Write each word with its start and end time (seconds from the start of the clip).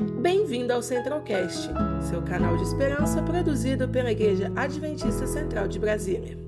Bem-vindo 0.00 0.72
ao 0.72 0.80
Centralcast, 0.80 1.68
seu 2.08 2.22
canal 2.22 2.56
de 2.56 2.62
esperança 2.62 3.22
produzido 3.22 3.86
pela 3.86 4.10
Igreja 4.10 4.50
Adventista 4.56 5.26
Central 5.26 5.68
de 5.68 5.78
Brasília. 5.78 6.38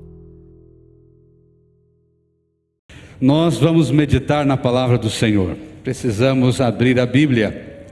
Nós 3.20 3.58
vamos 3.58 3.90
meditar 3.90 4.46
na 4.46 4.56
palavra 4.56 4.96
do 4.96 5.10
Senhor. 5.10 5.54
Precisamos 5.84 6.62
abrir 6.62 6.98
a 6.98 7.04
Bíblia. 7.04 7.90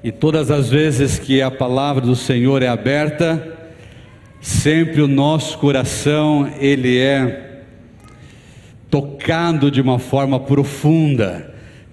E 0.00 0.12
todas 0.12 0.48
as 0.48 0.70
vezes 0.70 1.18
que 1.18 1.42
a 1.42 1.50
palavra 1.50 2.00
do 2.00 2.14
Senhor 2.14 2.62
é 2.62 2.68
aberta, 2.68 3.58
sempre 4.40 5.02
o 5.02 5.08
nosso 5.08 5.58
coração 5.58 6.48
ele 6.60 6.98
é 6.98 7.64
tocado 8.88 9.72
de 9.72 9.80
uma 9.80 9.98
forma 9.98 10.38
profunda. 10.38 11.51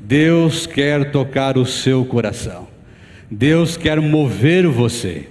Deus 0.10 0.66
quer 0.66 1.12
tocar 1.12 1.56
o 1.56 1.68
seu 1.68 2.04
coração. 2.04 2.68
Deus 3.30 3.78
quer 3.78 4.02
mover 4.02 4.66
você. 4.66 5.28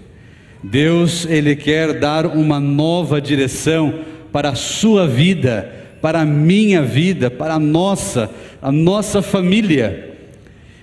Deus 0.63 1.27
ele 1.27 1.57
quer 1.57 1.99
dar 1.99 2.25
uma 2.27 2.61
nova 2.61 3.21
direção 3.21 4.05
para 4.31 4.51
a 4.51 4.55
sua 4.55 5.05
vida, 5.05 5.69
para 6.01 6.21
a 6.21 6.25
minha 6.25 6.81
vida, 6.81 7.29
para 7.29 7.55
a 7.55 7.59
nossa, 7.59 8.31
a 8.63 8.71
nossa 8.71 9.21
família. 9.21 10.17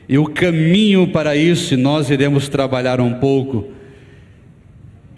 E 0.09 0.18
o 0.18 0.26
caminho 0.26 1.07
para 1.07 1.38
isso, 1.38 1.73
e 1.73 1.77
nós 1.77 2.09
iremos 2.09 2.49
trabalhar 2.49 2.99
um 2.99 3.13
pouco, 3.13 3.70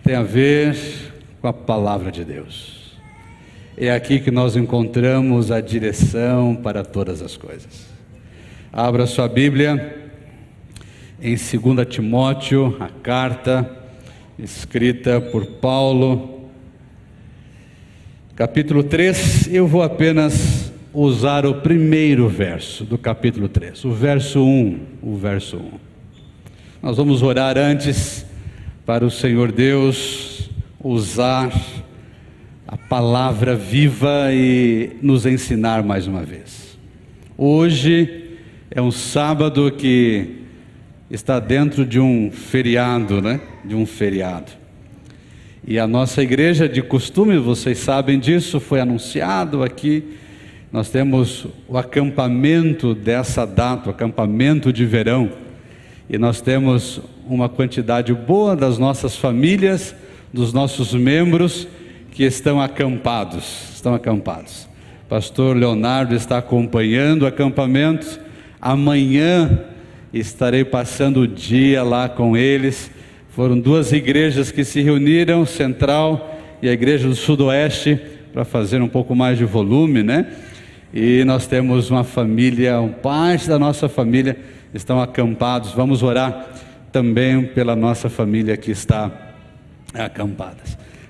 tem 0.04 0.14
a 0.14 0.22
ver 0.22 0.78
com 1.42 1.48
a 1.48 1.54
palavra 1.54 2.12
de 2.12 2.24
Deus. 2.24 2.96
É 3.76 3.90
aqui 3.92 4.20
que 4.20 4.30
nós 4.30 4.56
encontramos 4.56 5.50
a 5.50 5.62
direção 5.62 6.56
para 6.56 6.84
todas 6.84 7.24
as 7.24 7.36
coisas. 7.36 7.97
Abra 8.72 9.08
sua 9.08 9.30
Bíblia 9.30 10.12
em 11.22 11.36
2 11.36 11.88
Timóteo, 11.90 12.76
a 12.82 12.90
carta 12.90 13.68
escrita 14.38 15.22
por 15.22 15.46
Paulo, 15.46 16.50
capítulo 18.36 18.84
3. 18.84 19.48
Eu 19.54 19.68
vou 19.68 19.82
apenas 19.82 20.72
usar 20.94 21.46
o 21.46 21.62
primeiro 21.62 22.28
verso 22.28 22.84
do 22.84 22.98
capítulo 22.98 23.48
3, 23.48 23.86
o 23.86 23.92
verso 23.94 24.44
1, 24.44 24.80
o 25.02 25.16
verso 25.16 25.58
1. 25.58 25.72
Nós 26.84 26.98
vamos 26.98 27.24
orar 27.24 27.58
antes 27.58 28.26
para 28.86 29.06
o 29.06 29.10
Senhor 29.10 29.50
Deus 29.52 30.50
usar 30.84 31.52
a 32.68 32.76
palavra 32.76 33.56
viva 33.56 34.28
e 34.34 34.98
nos 35.02 35.26
ensinar 35.26 35.84
mais 35.84 36.06
uma 36.06 36.22
vez. 36.22 36.78
Hoje 37.38 38.27
é 38.70 38.82
um 38.82 38.92
sábado 38.92 39.72
que 39.72 40.44
está 41.10 41.40
dentro 41.40 41.86
de 41.86 42.00
um 42.00 42.32
feriado, 42.32 43.22
né? 43.22 43.40
De 43.64 43.76
um 43.76 43.86
feriado. 43.86 44.52
E 45.66 45.80
a 45.80 45.88
nossa 45.88 46.22
igreja, 46.22 46.68
de 46.68 46.82
costume, 46.82 47.38
vocês 47.38 47.78
sabem 47.80 48.20
disso, 48.20 48.60
foi 48.60 48.80
anunciado 48.80 49.64
aqui 49.64 50.04
nós 50.72 50.90
temos 50.90 51.48
o 51.68 51.78
acampamento 51.78 52.94
dessa 52.94 53.46
data, 53.46 53.88
o 53.88 53.92
acampamento 53.92 54.74
de 54.74 54.86
verão, 54.86 55.32
e 56.10 56.18
nós 56.18 56.42
temos 56.42 57.00
uma 57.26 57.48
quantidade 57.48 58.14
boa 58.14 58.56
das 58.56 58.78
nossas 58.78 59.16
famílias, 59.16 59.96
dos 60.32 60.52
nossos 60.52 60.94
membros 60.94 61.68
que 62.12 62.24
estão 62.24 62.62
acampados, 62.62 63.70
estão 63.76 63.94
acampados. 63.94 64.68
Pastor 65.08 65.56
Leonardo 65.56 66.14
está 66.14 66.38
acompanhando 66.38 67.22
o 67.22 67.28
acampamento. 67.28 68.27
Amanhã 68.62 69.60
estarei 70.12 70.66
passando 70.66 71.22
o 71.22 71.28
dia 71.28 71.84
lá 71.84 72.10
com 72.10 72.36
eles. 72.36 72.90
Foram 73.30 73.60
duas 73.60 73.92
igrejas 73.92 74.52
que 74.52 74.64
se 74.64 74.82
reuniram, 74.82 75.46
Central 75.46 76.40
e 76.62 76.68
a 76.68 76.74
Igreja 76.74 77.08
do 77.08 77.16
Sudoeste, 77.16 78.00
para 78.34 78.44
fazer 78.44 78.82
um 78.82 78.88
pouco 78.88 79.16
mais 79.16 79.38
de 79.38 79.46
volume, 79.46 80.02
né? 80.02 80.26
E 80.94 81.24
nós 81.26 81.46
temos 81.46 81.92
uma 81.92 82.04
família, 82.04 82.82
parte 83.04 83.48
da 83.48 83.60
nossa 83.60 83.88
família 83.88 84.38
estão 84.74 85.00
acampados. 85.00 85.72
Vamos 85.74 86.02
orar 86.02 86.48
também 86.92 87.44
pela 87.44 87.76
nossa 87.76 88.10
família 88.10 88.58
que 88.58 88.72
está 88.72 89.12
acampada. 89.94 90.58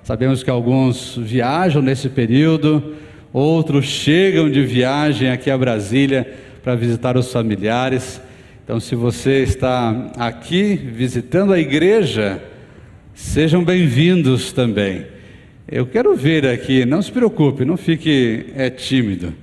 Sabemos 0.03 0.43
que 0.43 0.49
alguns 0.49 1.17
viajam 1.17 1.81
nesse 1.81 2.09
período, 2.09 2.95
outros 3.31 3.85
chegam 3.85 4.49
de 4.49 4.63
viagem 4.63 5.29
aqui 5.29 5.49
a 5.49 5.57
Brasília 5.57 6.27
para 6.67 6.75
visitar 6.75 7.15
os 7.15 7.31
familiares. 7.31 8.19
Então, 8.61 8.77
se 8.77 8.93
você 8.93 9.41
está 9.41 10.11
aqui 10.17 10.75
visitando 10.75 11.53
a 11.53 11.59
igreja, 11.59 12.43
sejam 13.15 13.63
bem-vindos 13.63 14.51
também. 14.51 15.05
Eu 15.65 15.85
quero 15.85 16.13
ver 16.13 16.45
aqui, 16.45 16.83
não 16.83 17.01
se 17.01 17.09
preocupe, 17.09 17.63
não 17.63 17.77
fique 17.77 18.47
é, 18.53 18.69
tímido. 18.69 19.33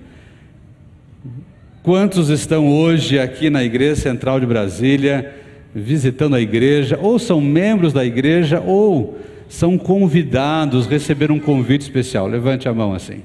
Quantos 1.82 2.28
estão 2.28 2.68
hoje 2.68 3.18
aqui 3.18 3.48
na 3.48 3.64
Igreja 3.64 3.96
Central 3.96 4.38
de 4.38 4.44
Brasília, 4.44 5.34
visitando 5.74 6.36
a 6.36 6.42
igreja, 6.42 6.98
ou 7.00 7.18
são 7.18 7.40
membros 7.40 7.94
da 7.94 8.04
igreja, 8.04 8.60
ou 8.60 9.18
são 9.48 9.78
convidados, 9.78 10.84
receberam 10.84 11.36
um 11.36 11.40
convite 11.40 11.80
especial? 11.80 12.26
Levante 12.26 12.68
a 12.68 12.74
mão 12.74 12.92
assim. 12.92 13.22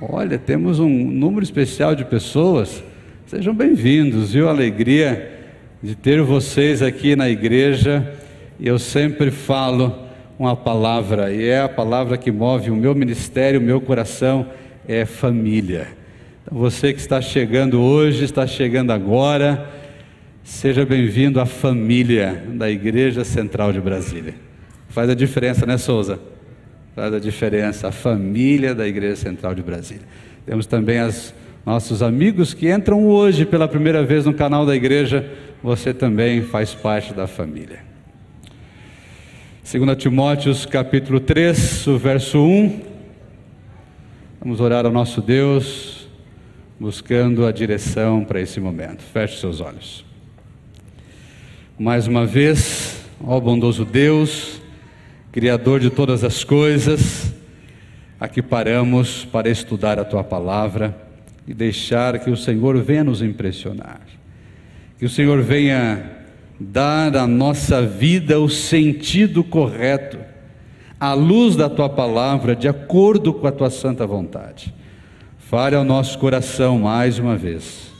Olha, 0.00 0.38
temos 0.38 0.78
um 0.78 0.88
número 0.88 1.44
especial 1.44 1.94
de 1.94 2.06
pessoas. 2.06 2.82
Sejam 3.30 3.54
bem-vindos, 3.54 4.32
viu? 4.32 4.48
Alegria 4.48 5.30
de 5.80 5.94
ter 5.94 6.20
vocês 6.20 6.82
aqui 6.82 7.14
na 7.14 7.30
igreja. 7.30 8.12
Eu 8.58 8.76
sempre 8.76 9.30
falo 9.30 9.96
uma 10.36 10.56
palavra, 10.56 11.32
e 11.32 11.46
é 11.46 11.60
a 11.60 11.68
palavra 11.68 12.18
que 12.18 12.32
move 12.32 12.72
o 12.72 12.74
meu 12.74 12.92
ministério, 12.92 13.60
o 13.60 13.62
meu 13.62 13.80
coração, 13.80 14.48
é 14.88 15.04
família. 15.04 15.86
Você 16.50 16.92
que 16.92 16.98
está 16.98 17.20
chegando 17.20 17.80
hoje, 17.80 18.24
está 18.24 18.48
chegando 18.48 18.90
agora, 18.90 19.64
seja 20.42 20.84
bem-vindo 20.84 21.40
à 21.40 21.46
família 21.46 22.42
da 22.54 22.68
Igreja 22.68 23.22
Central 23.22 23.72
de 23.72 23.80
Brasília. 23.80 24.34
Faz 24.88 25.08
a 25.08 25.14
diferença, 25.14 25.64
né, 25.64 25.78
Souza? 25.78 26.18
Faz 26.96 27.14
a 27.14 27.20
diferença, 27.20 27.86
a 27.86 27.92
família 27.92 28.74
da 28.74 28.88
Igreja 28.88 29.14
Central 29.14 29.54
de 29.54 29.62
Brasília. 29.62 30.02
Temos 30.44 30.66
também 30.66 31.00
os 31.00 31.32
nossos 31.64 32.02
amigos 32.02 32.54
que 32.54 32.72
entram 32.72 33.06
hoje 33.06 33.44
pela 33.44 33.68
primeira 33.68 34.02
vez 34.02 34.24
no 34.24 34.32
canal 34.32 34.64
da 34.64 34.74
igreja, 34.74 35.30
você 35.62 35.92
também 35.92 36.42
faz 36.42 36.74
parte 36.74 37.12
da 37.12 37.26
família. 37.26 37.80
2 39.70 39.96
Timóteos 39.96 40.64
capítulo 40.64 41.20
3, 41.20 41.86
o 41.86 41.98
verso 41.98 42.42
1. 42.42 42.80
Vamos 44.40 44.60
orar 44.60 44.86
ao 44.86 44.92
nosso 44.92 45.20
Deus 45.20 46.08
buscando 46.78 47.46
a 47.46 47.52
direção 47.52 48.24
para 48.24 48.40
esse 48.40 48.58
momento. 48.58 49.02
Feche 49.02 49.38
seus 49.38 49.60
olhos. 49.60 50.02
Mais 51.78 52.06
uma 52.06 52.24
vez, 52.24 53.04
ó 53.22 53.38
bondoso 53.38 53.84
Deus, 53.84 54.60
Criador 55.30 55.78
de 55.78 55.90
todas 55.90 56.24
as 56.24 56.42
coisas, 56.42 57.32
aqui 58.18 58.42
paramos 58.42 59.24
para 59.26 59.48
estudar 59.48 59.98
a 59.98 60.04
tua 60.04 60.24
palavra 60.24 61.09
e 61.50 61.54
deixar 61.54 62.16
que 62.20 62.30
o 62.30 62.36
Senhor 62.36 62.80
venha 62.80 63.02
nos 63.02 63.20
impressionar, 63.20 64.02
que 64.96 65.04
o 65.04 65.08
Senhor 65.08 65.42
venha 65.42 66.08
dar 66.60 67.16
à 67.16 67.26
nossa 67.26 67.82
vida 67.82 68.38
o 68.38 68.48
sentido 68.48 69.42
correto, 69.42 70.16
à 71.00 71.12
luz 71.12 71.56
da 71.56 71.68
tua 71.68 71.88
palavra, 71.88 72.54
de 72.54 72.68
acordo 72.68 73.34
com 73.34 73.48
a 73.48 73.50
tua 73.50 73.68
santa 73.68 74.06
vontade. 74.06 74.72
Fale 75.38 75.74
ao 75.74 75.82
nosso 75.82 76.16
coração 76.20 76.78
mais 76.78 77.18
uma 77.18 77.36
vez, 77.36 77.90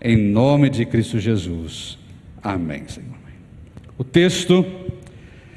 em 0.00 0.16
nome 0.16 0.70
de 0.70 0.86
Cristo 0.86 1.18
Jesus. 1.18 1.98
Amém, 2.40 2.84
Senhor. 2.86 3.10
O 3.98 4.04
texto, 4.04 4.64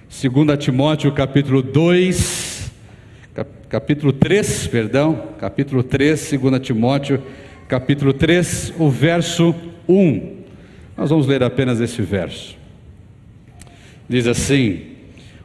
2 0.10 0.58
Timóteo 0.58 1.12
capítulo 1.12 1.62
2, 1.62 2.45
capítulo 3.76 4.14
3, 4.14 4.68
perdão, 4.68 5.32
capítulo 5.38 5.84
3, 5.84 6.32
2 6.40 6.62
Timóteo 6.62 7.22
capítulo 7.68 8.14
3, 8.14 8.74
o 8.80 8.90
verso 8.90 9.54
1. 9.86 10.38
Nós 10.96 11.10
vamos 11.10 11.28
ler 11.28 11.44
apenas 11.44 11.82
esse 11.82 12.02
verso. 12.02 12.58
Diz 14.08 14.28
assim: 14.28 14.94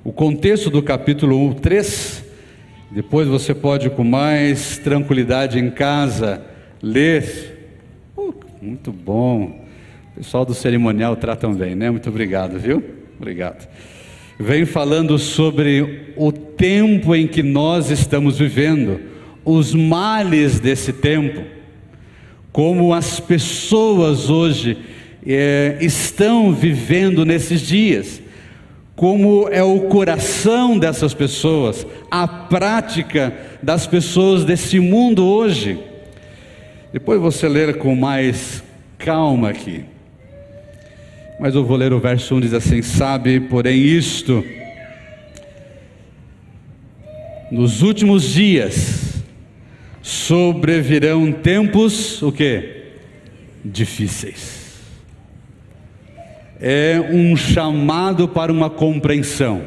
o 0.04 0.12
contexto 0.12 0.70
do 0.70 0.80
capítulo 0.80 1.44
1, 1.48 1.54
3 1.54 2.24
depois 2.92 3.26
você 3.26 3.52
pode, 3.52 3.90
com 3.90 4.04
mais 4.04 4.78
tranquilidade 4.78 5.58
em 5.58 5.68
casa, 5.68 6.40
ler. 6.80 7.74
Uh, 8.16 8.32
muito 8.62 8.92
bom. 8.92 9.66
O 10.12 10.18
pessoal 10.18 10.44
do 10.44 10.54
cerimonial 10.54 11.16
tratam 11.16 11.52
bem, 11.52 11.74
né? 11.74 11.90
Muito 11.90 12.08
obrigado, 12.08 12.60
viu? 12.60 12.80
Obrigado. 13.18 13.68
Vem 14.42 14.64
falando 14.64 15.18
sobre 15.18 16.14
o 16.16 16.32
tempo 16.32 17.14
em 17.14 17.26
que 17.26 17.42
nós 17.42 17.90
estamos 17.90 18.38
vivendo, 18.38 18.98
os 19.44 19.74
males 19.74 20.58
desse 20.58 20.94
tempo, 20.94 21.42
como 22.50 22.94
as 22.94 23.20
pessoas 23.20 24.30
hoje 24.30 24.78
é, 25.26 25.76
estão 25.82 26.54
vivendo 26.54 27.26
nesses 27.26 27.60
dias, 27.60 28.22
como 28.96 29.46
é 29.50 29.62
o 29.62 29.80
coração 29.80 30.78
dessas 30.78 31.12
pessoas, 31.12 31.86
a 32.10 32.26
prática 32.26 33.34
das 33.62 33.86
pessoas 33.86 34.42
desse 34.42 34.80
mundo 34.80 35.22
hoje. 35.22 35.78
Depois 36.94 37.20
você 37.20 37.46
ler 37.46 37.76
com 37.76 37.94
mais 37.94 38.64
calma 38.96 39.50
aqui. 39.50 39.84
Mas 41.40 41.54
eu 41.54 41.64
vou 41.64 41.78
ler 41.78 41.90
o 41.90 41.98
verso 41.98 42.34
1 42.34 42.40
diz 42.40 42.52
assim: 42.52 42.82
Sabe, 42.82 43.40
porém, 43.40 43.80
isto, 43.80 44.44
nos 47.50 47.80
últimos 47.80 48.34
dias 48.34 49.22
sobrevirão 50.02 51.32
tempos, 51.32 52.20
o 52.20 52.30
que? 52.30 52.82
Difíceis. 53.64 54.60
É 56.60 57.00
um 57.10 57.34
chamado 57.34 58.28
para 58.28 58.52
uma 58.52 58.68
compreensão, 58.68 59.62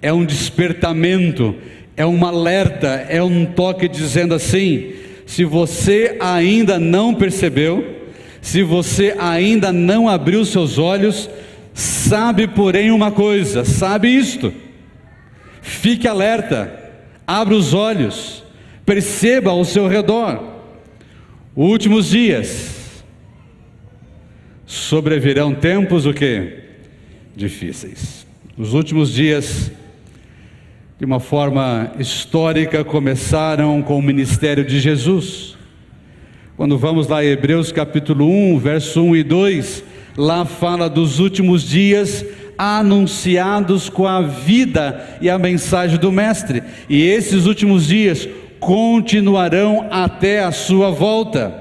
é 0.00 0.10
um 0.10 0.24
despertamento, 0.24 1.54
é 1.98 2.06
um 2.06 2.24
alerta, 2.24 3.06
é 3.10 3.22
um 3.22 3.44
toque 3.44 3.88
dizendo 3.88 4.34
assim: 4.34 4.94
se 5.26 5.44
você 5.44 6.16
ainda 6.18 6.78
não 6.78 7.14
percebeu, 7.14 7.97
se 8.48 8.62
você 8.62 9.14
ainda 9.18 9.70
não 9.70 10.08
abriu 10.08 10.42
seus 10.42 10.78
olhos, 10.78 11.28
sabe, 11.74 12.48
porém, 12.48 12.90
uma 12.90 13.10
coisa: 13.10 13.62
sabe 13.62 14.08
isto. 14.08 14.50
Fique 15.60 16.08
alerta, 16.08 16.72
abra 17.26 17.54
os 17.54 17.74
olhos, 17.74 18.42
perceba 18.86 19.50
ao 19.50 19.66
seu 19.66 19.86
redor. 19.86 20.42
Últimos 21.54 22.08
dias 22.08 23.04
sobrevirão 24.64 25.54
tempos 25.54 26.06
o 26.06 26.14
que? 26.14 26.60
Difíceis. 27.36 28.26
Os 28.56 28.72
últimos 28.72 29.12
dias, 29.12 29.70
de 30.98 31.04
uma 31.04 31.20
forma 31.20 31.92
histórica, 31.98 32.82
começaram 32.82 33.82
com 33.82 33.98
o 33.98 34.02
ministério 34.02 34.64
de 34.64 34.80
Jesus. 34.80 35.57
Quando 36.58 36.76
vamos 36.76 37.06
lá 37.06 37.24
em 37.24 37.28
Hebreus 37.28 37.70
capítulo 37.70 38.28
1, 38.28 38.58
verso 38.58 39.00
1 39.00 39.14
e 39.14 39.22
2, 39.22 39.84
lá 40.16 40.44
fala 40.44 40.90
dos 40.90 41.20
últimos 41.20 41.62
dias 41.62 42.26
anunciados 42.58 43.88
com 43.88 44.04
a 44.04 44.22
vida 44.22 45.18
e 45.20 45.30
a 45.30 45.38
mensagem 45.38 46.00
do 46.00 46.10
Mestre, 46.10 46.64
e 46.88 47.00
esses 47.00 47.46
últimos 47.46 47.86
dias 47.86 48.28
continuarão 48.58 49.86
até 49.88 50.42
a 50.42 50.50
sua 50.50 50.90
volta. 50.90 51.54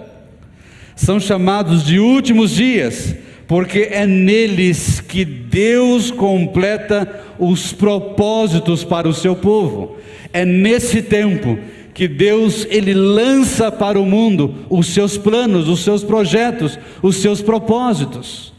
São 0.95 1.19
chamados 1.19 1.85
de 1.85 1.99
últimos 1.99 2.55
dias, 2.55 3.15
porque 3.47 3.89
é 3.91 4.07
neles 4.07 4.99
que 4.99 5.23
Deus 5.23 6.09
completa 6.09 7.23
os 7.37 7.71
propósitos 7.71 8.83
para 8.83 9.07
o 9.07 9.13
seu 9.13 9.35
povo. 9.35 9.97
É 10.33 10.43
nesse 10.43 11.03
tempo 11.03 11.55
que 11.97 12.07
Deus 12.07 12.67
ele 12.69 12.93
lança 12.93 13.71
para 13.71 13.99
o 13.99 14.05
mundo 14.05 14.53
os 14.69 14.85
seus 14.85 15.17
planos, 15.17 15.67
os 15.67 15.79
seus 15.79 16.03
projetos, 16.03 16.77
os 17.01 17.15
seus 17.15 17.41
propósitos. 17.41 18.53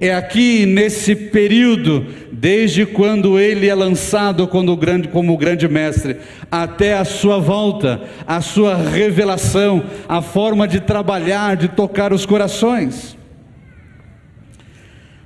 É 0.00 0.14
aqui 0.14 0.64
nesse 0.64 1.14
período, 1.14 2.06
desde 2.32 2.86
quando 2.86 3.38
ele 3.38 3.68
é 3.68 3.74
lançado 3.74 4.48
como 4.48 4.72
o 4.72 4.76
grande, 4.78 5.08
como 5.08 5.36
grande 5.36 5.68
mestre, 5.68 6.16
até 6.50 6.96
a 6.96 7.04
sua 7.04 7.38
volta, 7.38 8.00
a 8.26 8.40
sua 8.40 8.76
revelação, 8.76 9.84
a 10.08 10.22
forma 10.22 10.66
de 10.66 10.80
trabalhar, 10.80 11.54
de 11.54 11.68
tocar 11.68 12.14
os 12.14 12.24
corações. 12.24 13.14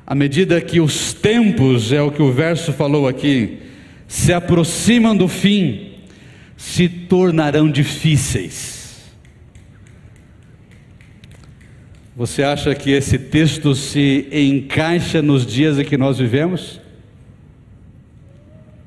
À 0.04 0.16
medida 0.16 0.60
que 0.60 0.80
os 0.80 1.12
tempos, 1.12 1.92
é 1.92 2.02
o 2.02 2.10
que 2.10 2.20
o 2.20 2.32
verso 2.32 2.72
falou 2.72 3.06
aqui, 3.06 3.58
se 4.08 4.32
aproximam 4.32 5.16
do 5.16 5.28
fim, 5.28 5.91
se 6.56 6.88
tornarão 6.88 7.70
difíceis. 7.70 8.82
Você 12.14 12.42
acha 12.42 12.74
que 12.74 12.90
esse 12.90 13.18
texto 13.18 13.74
se 13.74 14.28
encaixa 14.30 15.22
nos 15.22 15.46
dias 15.46 15.78
em 15.78 15.84
que 15.84 15.96
nós 15.96 16.18
vivemos? 16.18 16.78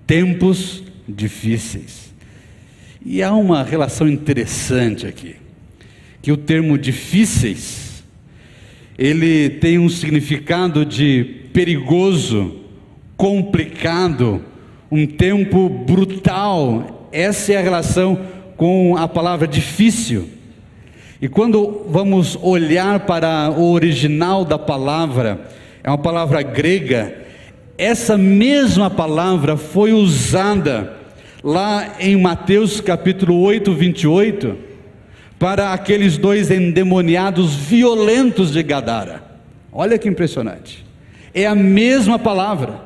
Tempos 0.05 0.83
difíceis. 1.07 2.13
E 3.03 3.21
há 3.21 3.33
uma 3.33 3.63
relação 3.63 4.07
interessante 4.07 5.05
aqui, 5.05 5.35
que 6.21 6.31
o 6.31 6.37
termo 6.37 6.77
difíceis, 6.77 8.03
ele 8.97 9.49
tem 9.49 9.77
um 9.77 9.89
significado 9.89 10.85
de 10.85 11.23
perigoso, 11.51 12.61
complicado, 13.17 14.43
um 14.91 15.05
tempo 15.05 15.67
brutal, 15.67 17.04
essa 17.15 17.53
é 17.53 17.57
a 17.57 17.61
relação 17.61 18.19
com 18.57 18.97
a 18.97 19.07
palavra 19.07 19.47
difícil. 19.47 20.27
E 21.21 21.29
quando 21.29 21.85
vamos 21.87 22.37
olhar 22.41 22.99
para 23.05 23.49
o 23.51 23.71
original 23.71 24.43
da 24.43 24.59
palavra, 24.59 25.39
é 25.81 25.89
uma 25.89 25.97
palavra 25.97 26.41
grega, 26.41 27.15
essa 27.77 28.17
mesma 28.17 28.89
palavra 28.89 29.55
foi 29.55 29.93
usada 29.93 30.93
lá 31.41 31.95
em 32.01 32.17
Mateus 32.17 32.81
capítulo 32.81 33.39
8, 33.39 33.73
28, 33.73 34.57
para 35.39 35.71
aqueles 35.71 36.17
dois 36.17 36.51
endemoniados 36.51 37.55
violentos 37.55 38.51
de 38.51 38.61
Gadara. 38.61 39.23
Olha 39.71 39.97
que 39.97 40.09
impressionante. 40.09 40.85
É 41.33 41.45
a 41.45 41.55
mesma 41.55 42.19
palavra 42.19 42.84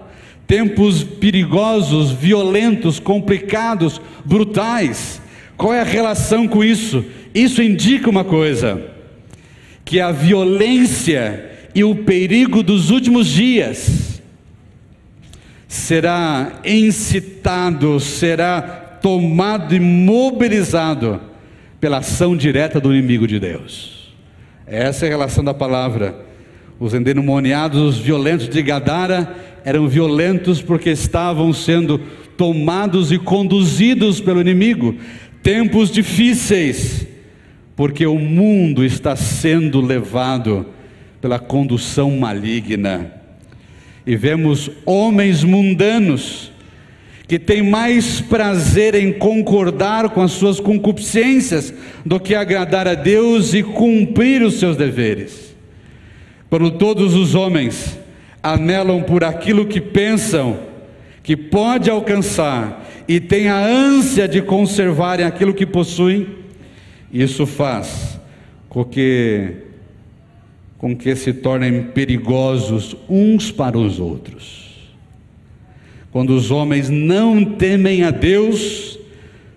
tempos 0.49 1.03
perigosos, 1.03 2.09
violentos, 2.11 2.99
complicados, 2.99 4.01
brutais. 4.25 5.21
Qual 5.55 5.71
é 5.71 5.81
a 5.81 5.83
relação 5.83 6.47
com 6.47 6.63
isso? 6.63 7.05
Isso 7.35 7.61
indica 7.61 8.09
uma 8.09 8.23
coisa: 8.23 8.81
que 9.85 9.99
a 9.99 10.11
violência 10.11 11.51
e 11.75 11.83
o 11.83 11.97
perigo 11.97 12.63
dos 12.63 12.89
últimos 12.89 13.27
dias 13.27 14.19
será 15.67 16.61
incitado, 16.65 17.99
será 17.99 18.59
tomado 18.59 19.75
e 19.75 19.79
mobilizado 19.79 21.21
pela 21.79 21.99
ação 21.99 22.35
direta 22.35 22.79
do 22.79 22.91
inimigo 22.91 23.27
de 23.27 23.39
Deus. 23.39 24.15
Essa 24.65 25.05
é 25.05 25.09
a 25.09 25.11
relação 25.11 25.43
da 25.43 25.53
palavra. 25.53 26.27
Os 26.79 26.93
endemoniados, 26.93 27.81
os 27.81 27.97
violentos 27.97 28.47
de 28.47 28.61
Gadara, 28.61 29.35
eram 29.63 29.87
violentos 29.87 30.61
porque 30.61 30.89
estavam 30.89 31.53
sendo 31.53 31.99
tomados 32.37 33.11
e 33.11 33.17
conduzidos 33.17 34.21
pelo 34.21 34.41
inimigo. 34.41 34.95
Tempos 35.43 35.91
difíceis, 35.91 37.05
porque 37.75 38.05
o 38.05 38.17
mundo 38.17 38.83
está 38.83 39.15
sendo 39.15 39.81
levado 39.81 40.65
pela 41.21 41.39
condução 41.39 42.11
maligna. 42.17 43.13
E 44.05 44.15
vemos 44.15 44.71
homens 44.85 45.43
mundanos 45.43 46.51
que 47.27 47.37
têm 47.37 47.61
mais 47.61 48.19
prazer 48.19 48.95
em 48.95 49.13
concordar 49.13 50.09
com 50.09 50.21
as 50.21 50.31
suas 50.31 50.59
concupiscências 50.59 51.71
do 52.03 52.19
que 52.19 52.33
agradar 52.33 52.87
a 52.87 52.95
Deus 52.95 53.53
e 53.53 53.61
cumprir 53.61 54.41
os 54.41 54.55
seus 54.55 54.75
deveres. 54.75 55.55
Quando 56.49 56.71
todos 56.71 57.13
os 57.13 57.35
homens 57.35 57.99
anelam 58.41 59.03
por 59.03 59.23
aquilo 59.23 59.65
que 59.65 59.81
pensam 59.81 60.59
que 61.23 61.35
pode 61.35 61.89
alcançar 61.89 62.87
e 63.07 63.19
têm 63.19 63.49
a 63.49 63.57
ânsia 63.57 64.27
de 64.27 64.41
conservarem 64.41 65.25
aquilo 65.25 65.53
que 65.53 65.65
possuem, 65.65 66.27
isso 67.11 67.45
faz 67.45 68.19
com 68.67 68.85
que, 68.85 69.53
com 70.77 70.95
que 70.95 71.15
se 71.15 71.33
tornem 71.33 71.83
perigosos 71.83 72.95
uns 73.09 73.51
para 73.51 73.77
os 73.77 73.99
outros. 73.99 74.69
Quando 76.11 76.31
os 76.31 76.49
homens 76.49 76.89
não 76.89 77.43
temem 77.43 78.03
a 78.03 78.11
Deus, 78.11 78.99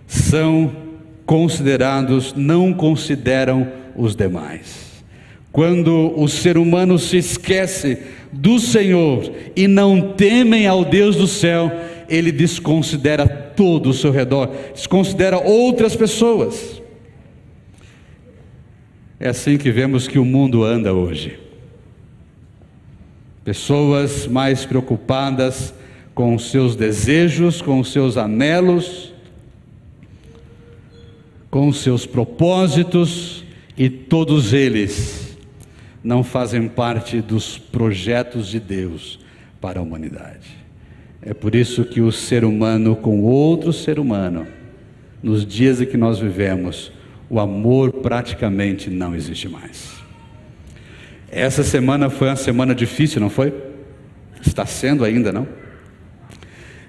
são 0.05 0.71
considerados, 1.25 2.33
não 2.35 2.73
consideram 2.73 3.67
os 3.95 4.15
demais. 4.15 5.03
Quando 5.51 6.13
o 6.15 6.27
ser 6.27 6.57
humano 6.57 6.97
se 6.97 7.17
esquece 7.17 7.99
do 8.33 8.59
Senhor 8.59 9.31
e 9.55 9.67
não 9.67 10.13
temem 10.13 10.65
ao 10.65 10.83
Deus 10.83 11.15
do 11.15 11.27
céu, 11.27 11.71
ele 12.09 12.31
desconsidera 12.31 13.27
todo 13.27 13.89
o 13.89 13.93
seu 13.93 14.11
redor, 14.11 14.49
desconsidera 14.73 15.37
outras 15.37 15.95
pessoas. 15.95 16.81
É 19.19 19.29
assim 19.29 19.57
que 19.57 19.71
vemos 19.71 20.07
que 20.07 20.17
o 20.17 20.25
mundo 20.25 20.63
anda 20.63 20.93
hoje. 20.93 21.39
Pessoas 23.45 24.25
mais 24.27 24.65
preocupadas 24.65 25.73
com 26.15 26.35
os 26.35 26.49
seus 26.49 26.75
desejos, 26.75 27.61
com 27.61 27.79
os 27.79 27.91
seus 27.91 28.17
anelos, 28.17 29.13
com 31.49 31.67
os 31.67 31.81
seus 31.81 32.05
propósitos, 32.05 33.43
e 33.77 33.89
todos 33.89 34.53
eles 34.53 35.22
não 36.03 36.23
fazem 36.23 36.67
parte 36.67 37.21
dos 37.21 37.57
projetos 37.57 38.47
de 38.47 38.59
Deus 38.59 39.19
para 39.61 39.79
a 39.79 39.83
humanidade. 39.83 40.63
É 41.21 41.33
por 41.33 41.55
isso 41.55 41.85
que 41.85 42.01
o 42.01 42.11
ser 42.11 42.43
humano 42.43 42.95
com 42.95 43.21
outro 43.21 43.71
ser 43.71 43.97
humano, 43.97 44.45
nos 45.21 45.45
dias 45.45 45.79
em 45.79 45.85
que 45.85 45.95
nós 45.95 46.19
vivemos, 46.19 46.91
o 47.29 47.39
amor 47.39 47.93
praticamente 47.93 48.89
não 48.89 49.15
existe 49.15 49.47
mais. 49.47 49.93
Essa 51.31 51.63
semana 51.63 52.09
foi 52.09 52.27
uma 52.27 52.35
semana 52.35 52.75
difícil, 52.75 53.21
não 53.21 53.29
foi? 53.29 53.53
Está 54.45 54.65
sendo 54.65 55.05
ainda, 55.05 55.31
não? 55.31 55.47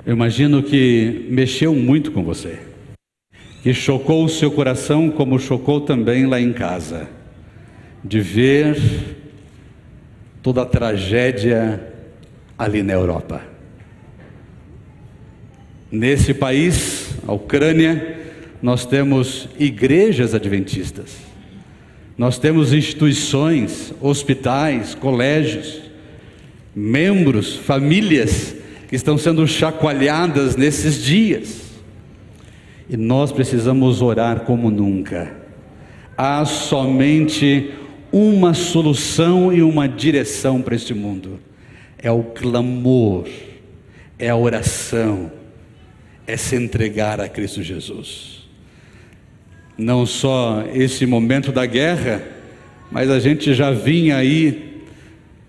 Eu 0.04 0.12
imagino 0.12 0.62
que 0.62 1.26
mexeu 1.30 1.74
muito 1.74 2.10
com 2.10 2.22
você, 2.22 2.58
que 3.62 3.72
chocou 3.72 4.24
o 4.24 4.28
seu 4.28 4.50
coração, 4.50 5.08
como 5.08 5.38
chocou 5.38 5.80
também 5.80 6.26
lá 6.26 6.40
em 6.40 6.52
casa, 6.52 7.08
de 8.04 8.20
ver 8.20 8.76
toda 10.42 10.62
a 10.62 10.66
tragédia 10.66 11.80
ali 12.58 12.82
na 12.82 12.92
Europa. 12.92 13.42
Nesse 15.90 16.34
país, 16.34 17.14
a 17.26 17.32
Ucrânia, 17.32 18.18
nós 18.60 18.84
temos 18.84 19.48
igrejas 19.58 20.34
adventistas, 20.34 21.16
nós 22.16 22.38
temos 22.38 22.72
instituições, 22.72 23.92
hospitais, 24.00 24.94
colégios, 24.94 25.80
membros, 26.74 27.56
famílias 27.56 28.54
que 28.88 28.96
estão 28.96 29.16
sendo 29.16 29.46
chacoalhadas 29.46 30.56
nesses 30.56 31.02
dias. 31.02 31.62
E 32.88 32.96
nós 32.96 33.32
precisamos 33.32 34.02
orar 34.02 34.40
como 34.40 34.70
nunca. 34.70 35.34
Há 36.16 36.44
somente 36.44 37.72
uma 38.16 38.54
solução 38.54 39.52
e 39.52 39.62
uma 39.62 39.88
direção 39.88 40.62
para 40.62 40.74
este 40.74 40.94
mundo: 40.94 41.40
é 41.98 42.10
o 42.10 42.22
clamor, 42.22 43.26
é 44.18 44.28
a 44.28 44.36
oração 44.36 45.30
é 46.26 46.36
se 46.36 46.56
entregar 46.56 47.20
a 47.20 47.28
Cristo 47.28 47.62
Jesus. 47.62 48.44
Não 49.76 50.06
só 50.06 50.64
esse 50.72 51.04
momento 51.04 51.52
da 51.52 51.66
guerra, 51.66 52.22
mas 52.90 53.10
a 53.10 53.18
gente 53.18 53.52
já 53.54 53.70
vinha 53.70 54.16
aí 54.16 54.82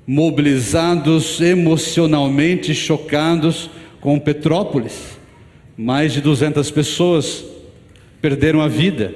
mobilizados 0.05 1.39
emocionalmente, 1.39 2.73
chocados 2.73 3.69
com 4.01 4.19
Petrópolis. 4.19 5.17
Mais 5.77 6.13
de 6.13 6.21
200 6.21 6.69
pessoas 6.71 7.43
perderam 8.21 8.61
a 8.61 8.67
vida. 8.67 9.13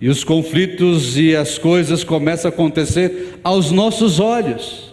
E 0.00 0.08
os 0.08 0.22
conflitos 0.22 1.18
e 1.18 1.34
as 1.34 1.58
coisas 1.58 2.04
começam 2.04 2.50
a 2.50 2.54
acontecer 2.54 3.38
aos 3.42 3.70
nossos 3.70 4.20
olhos. 4.20 4.92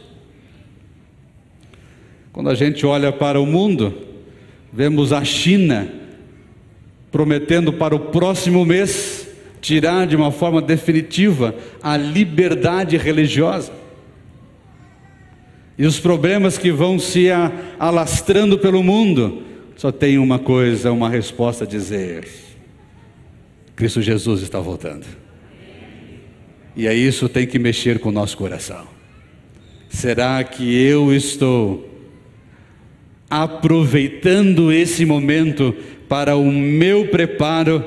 Quando 2.33 2.49
a 2.49 2.55
gente 2.55 2.85
olha 2.85 3.11
para 3.11 3.39
o 3.39 3.45
mundo, 3.45 4.05
Vemos 4.75 5.13
a 5.13 5.23
China 5.23 5.87
prometendo 7.09 7.71
para 7.71 7.95
o 7.95 7.99
próximo 8.11 8.65
mês 8.65 9.25
tirar 9.61 10.05
de 10.05 10.17
uma 10.17 10.33
forma 10.33 10.61
definitiva 10.61 11.55
a 11.81 11.95
liberdade 11.95 12.97
religiosa. 12.97 13.71
E 15.77 15.85
os 15.85 15.97
problemas 15.97 16.57
que 16.57 16.73
vão 16.73 16.99
se 16.99 17.27
alastrando 17.79 18.59
pelo 18.59 18.83
mundo, 18.83 19.43
só 19.77 19.93
tem 19.93 20.17
uma 20.17 20.39
coisa, 20.39 20.91
uma 20.91 21.09
resposta 21.09 21.63
a 21.63 21.67
dizer: 21.67 22.27
Cristo 23.75 24.01
Jesus 24.01 24.41
está 24.41 24.59
voltando. 24.59 25.05
E 26.75 26.87
aí 26.87 27.05
isso 27.05 27.27
tem 27.27 27.45
que 27.45 27.59
mexer 27.59 27.99
com 27.99 28.09
o 28.09 28.11
nosso 28.11 28.37
coração. 28.37 28.87
Será 29.89 30.43
que 30.43 30.75
eu 30.75 31.13
estou 31.13 31.89
aproveitando 33.29 34.71
esse 34.71 35.05
momento 35.05 35.75
para 36.07 36.35
o 36.35 36.51
meu 36.51 37.07
preparo? 37.07 37.83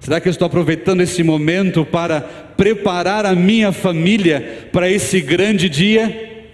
Será 0.00 0.20
que 0.20 0.28
eu 0.28 0.30
estou 0.30 0.46
aproveitando 0.46 1.00
esse 1.00 1.22
momento 1.22 1.84
para 1.84 2.20
preparar 2.20 3.26
a 3.26 3.34
minha 3.34 3.72
família 3.72 4.68
para 4.72 4.90
esse 4.90 5.20
grande 5.20 5.68
dia? 5.68 6.44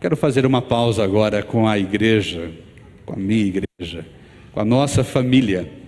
Quero 0.00 0.16
fazer 0.16 0.44
uma 0.44 0.60
pausa 0.60 1.02
agora 1.02 1.42
com 1.42 1.66
a 1.66 1.78
igreja, 1.78 2.50
com 3.04 3.14
a 3.14 3.16
minha 3.16 3.46
igreja, 3.46 4.04
com 4.52 4.60
a 4.60 4.64
nossa 4.64 5.02
família. 5.02 5.85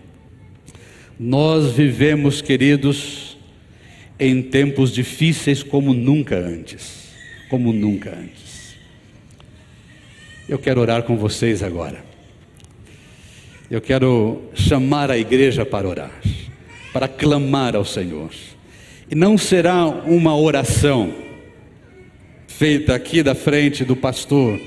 Nós 1.19 1.73
vivemos, 1.73 2.41
queridos, 2.41 3.37
em 4.21 4.41
tempos 4.41 4.93
difíceis 4.93 5.65
como 5.65 5.93
nunca 5.93 6.37
antes, 6.37 7.09
como 7.49 7.73
nunca 7.73 8.11
antes. 8.11 8.77
Eu 10.49 10.59
quero 10.59 10.81
orar 10.81 11.03
com 11.03 11.17
vocês 11.17 11.63
agora. 11.63 12.05
Eu 13.69 13.81
quero 13.81 14.43
chamar 14.55 15.11
a 15.11 15.19
igreja 15.19 15.67
para 15.67 15.89
orar, 15.89 16.23
para 16.93 17.09
clamar 17.09 17.75
ao 17.75 17.85
Senhor. 17.85 18.31
E 19.11 19.15
não 19.15 19.37
será 19.37 19.87
uma 19.87 20.37
oração 20.37 21.13
feita 22.47 22.95
aqui 22.95 23.23
da 23.23 23.35
frente 23.35 23.85
do 23.85 23.97
pastor, 23.97 24.61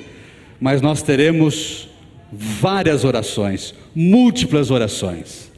mas 0.60 0.82
nós 0.82 1.02
teremos 1.02 1.90
várias 2.32 3.06
orações, 3.06 3.74
múltiplas 3.96 4.70
orações. 4.70 5.51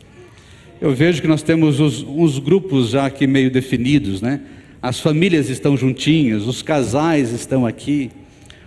Eu 0.83 0.93
vejo 0.93 1.19
que 1.19 1.27
nós 1.27 1.41
temos 1.41 1.79
os, 1.79 2.03
uns 2.03 2.37
grupos 2.37 2.89
já 2.89 3.07
aqui 3.07 3.25
meio 3.25 3.49
definidos, 3.49 4.21
né? 4.21 4.41
As 4.79 4.99
famílias 4.99 5.49
estão 5.49 5.75
juntinhas, 5.75 6.45
os 6.45 6.61
casais 6.61 7.31
estão 7.31 7.65
aqui 7.65 8.11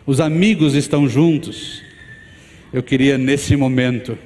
os 0.06 0.20
amigos 0.20 0.74
estão 0.74 1.08
juntos. 1.08 1.82
Eu 2.72 2.80
queria 2.80 3.18
nesse 3.18 3.56
momento 3.56 4.16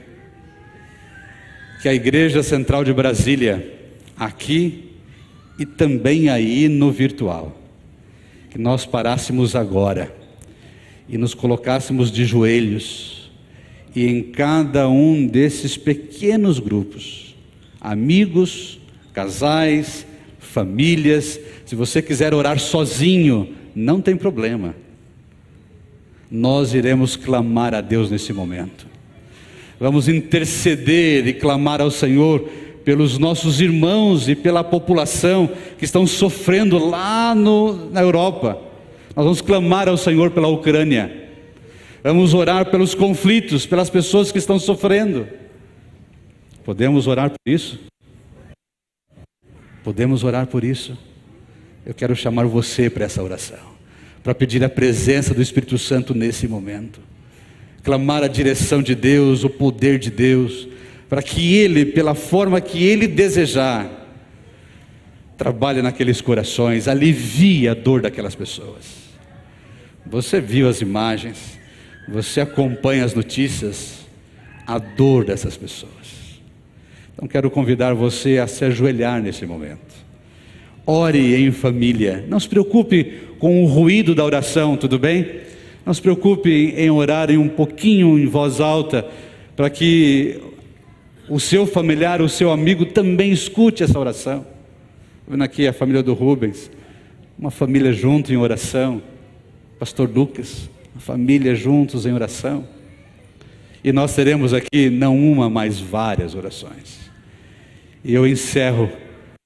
que 1.81 1.89
a 1.89 1.95
Igreja 1.95 2.43
Central 2.43 2.85
de 2.85 2.93
Brasília, 2.93 3.79
aqui 4.15 4.91
e 5.59 5.65
também 5.65 6.29
aí 6.29 6.69
no 6.69 6.93
virtual, 6.93 7.59
que 8.51 8.59
nós 8.59 8.85
parássemos 8.85 9.57
agora 9.57 10.15
e 11.09 11.17
nos 11.17 11.33
colocássemos 11.33 12.13
de 12.13 12.27
joelhos 12.27 13.31
e 13.97 14.07
em 14.07 14.23
cada 14.23 14.87
um 14.87 15.27
desses 15.27 15.79
pequenos 15.79 16.59
grupos, 16.59 17.30
amigos, 17.81 18.79
casais, 19.13 20.07
famílias, 20.39 21.41
se 21.65 21.75
você 21.75 22.03
quiser 22.03 22.35
orar 22.35 22.59
sozinho, 22.59 23.55
não 23.75 24.01
tem 24.01 24.17
problema 24.17 24.75
nós 26.31 26.75
iremos 26.75 27.17
clamar 27.17 27.75
a 27.75 27.81
Deus 27.81 28.11
nesse 28.11 28.33
momento. 28.33 28.87
Vamos 29.81 30.09
interceder 30.09 31.27
e 31.27 31.33
clamar 31.33 31.81
ao 31.81 31.91
Senhor 31.91 32.49
pelos 32.85 33.19
nossos 33.19 33.61
irmãos 33.61 34.29
e 34.29 34.37
pela 34.37 34.63
população 34.63 35.51
que 35.79 35.85
estão 35.85 36.07
sofrendo 36.07 36.79
lá 36.79 37.35
no, 37.35 37.91
na 37.91 38.01
Europa. 38.01 38.59
Nós 39.17 39.25
vamos 39.25 39.41
clamar 39.41 39.89
ao 39.89 39.97
Senhor 39.97 40.31
pela 40.31 40.49
Ucrânia. 40.49 41.11
Vamos 42.05 42.33
orar 42.33 42.71
pelos 42.71 42.95
conflitos, 42.95 43.67
pelas 43.67 43.91
pessoas 43.91 44.31
que 44.31 44.39
estão 44.39 44.59
sofrendo. 44.59 45.27
Podemos 46.71 47.09
orar 47.09 47.31
por 47.31 47.53
isso? 47.53 47.81
Podemos 49.83 50.23
orar 50.23 50.47
por 50.47 50.63
isso? 50.63 50.97
Eu 51.85 51.93
quero 51.93 52.15
chamar 52.15 52.47
você 52.47 52.89
para 52.89 53.07
essa 53.07 53.21
oração 53.21 53.59
para 54.23 54.37
pedir 54.37 54.63
a 54.63 54.69
presença 54.69 55.35
do 55.35 55.43
Espírito 55.43 55.77
Santo 55.77 56.15
nesse 56.15 56.47
momento. 56.47 57.01
Clamar 57.83 58.23
a 58.23 58.29
direção 58.29 58.81
de 58.81 58.95
Deus, 58.95 59.43
o 59.43 59.51
poder 59.51 59.99
de 59.99 60.13
Deus, 60.13 60.69
para 61.09 61.21
que 61.21 61.57
Ele, 61.57 61.85
pela 61.85 62.15
forma 62.15 62.61
que 62.61 62.85
Ele 62.85 63.09
desejar, 63.09 63.91
trabalhe 65.37 65.83
naqueles 65.83 66.21
corações, 66.21 66.87
alivie 66.87 67.67
a 67.67 67.75
dor 67.75 68.01
daquelas 68.01 68.37
pessoas. 68.37 69.11
Você 70.07 70.41
viu 70.41 70.69
as 70.69 70.81
imagens, 70.81 71.59
você 72.07 72.41
acompanha 72.41 73.05
as 73.05 73.13
notícias, 73.13 74.07
a 74.65 74.79
dor 74.79 75.25
dessas 75.25 75.57
pessoas. 75.57 76.00
Então 77.21 77.29
quero 77.29 77.51
convidar 77.51 77.93
você 77.93 78.39
a 78.39 78.47
se 78.47 78.65
ajoelhar 78.65 79.21
nesse 79.21 79.45
momento. 79.45 79.95
Ore 80.87 81.37
em 81.37 81.53
família. 81.53 82.25
Não 82.27 82.41
se 82.41 82.49
preocupe 82.49 83.13
com 83.39 83.63
o 83.63 83.67
ruído 83.67 84.15
da 84.15 84.25
oração, 84.25 84.75
tudo 84.75 84.99
bem? 84.99 85.27
Não 85.85 85.93
se 85.93 86.01
preocupe 86.01 86.73
em 86.75 86.89
orar 86.89 87.31
em 87.31 87.37
um 87.37 87.47
pouquinho 87.47 88.19
em 88.19 88.25
voz 88.25 88.59
alta, 88.59 89.07
para 89.55 89.69
que 89.69 90.41
o 91.29 91.39
seu 91.39 91.67
familiar, 91.67 92.23
o 92.23 92.29
seu 92.29 92.51
amigo 92.51 92.87
também 92.87 93.31
escute 93.31 93.83
essa 93.83 93.99
oração. 93.99 94.47
Vendo 95.29 95.45
aqui 95.45 95.67
a 95.67 95.75
família 95.75 96.03
do 96.03 96.15
Rubens, 96.15 96.71
uma 97.39 97.51
família 97.51 97.93
junto 97.93 98.33
em 98.33 98.39
oração. 98.39 99.03
Pastor 99.79 100.09
Lucas, 100.09 100.71
uma 100.95 101.03
família 101.03 101.55
juntos 101.55 102.07
em 102.07 102.15
oração. 102.15 102.67
E 103.85 103.93
nós 103.93 104.15
teremos 104.15 104.55
aqui 104.55 104.89
não 104.89 105.19
uma, 105.19 105.51
mas 105.51 105.79
várias 105.79 106.35
orações. 106.35 107.10
E 108.05 108.15
eu 108.15 108.27
encerro 108.27 108.91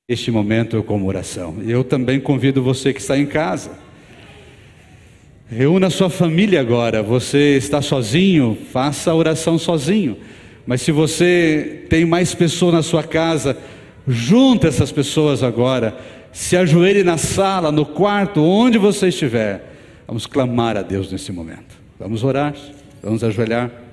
este 0.09 0.31
momento 0.31 0.83
como 0.83 1.07
oração. 1.07 1.57
Eu 1.67 1.83
também 1.83 2.21
convido 2.21 2.63
você 2.63 2.93
que 2.93 3.01
está 3.01 3.19
em 3.19 3.27
casa. 3.27 3.73
Reúna 5.49 5.91
sua 5.91 6.09
família 6.09 6.61
agora. 6.61 7.03
Você 7.03 7.57
está 7.57 7.83
sozinho, 7.83 8.57
faça 8.73 9.11
a 9.11 9.15
oração 9.15 9.59
sozinho. 9.59 10.17
Mas 10.67 10.83
se 10.83 10.93
você 10.93 11.85
tem 11.89 12.05
mais 12.05 12.35
pessoas 12.35 12.75
na 12.75 12.83
sua 12.83 13.03
casa, 13.03 13.57
junta 14.07 14.69
essas 14.69 14.93
pessoas 14.93 15.43
agora. 15.43 15.97
Se 16.33 16.57
ajoelhe 16.57 17.03
na 17.03 17.19
sala, 17.19 17.71
no 17.71 17.85
quarto, 17.85 18.43
onde 18.43 18.79
você 18.79 19.09
estiver. 19.09 19.73
Vamos 20.07 20.27
clamar 20.27 20.77
a 20.77 20.83
Deus 20.83 21.11
nesse 21.11 21.33
momento. 21.33 21.77
Vamos 21.99 22.25
orar, 22.25 22.55
vamos 23.03 23.23
ajoelhar. 23.23 23.84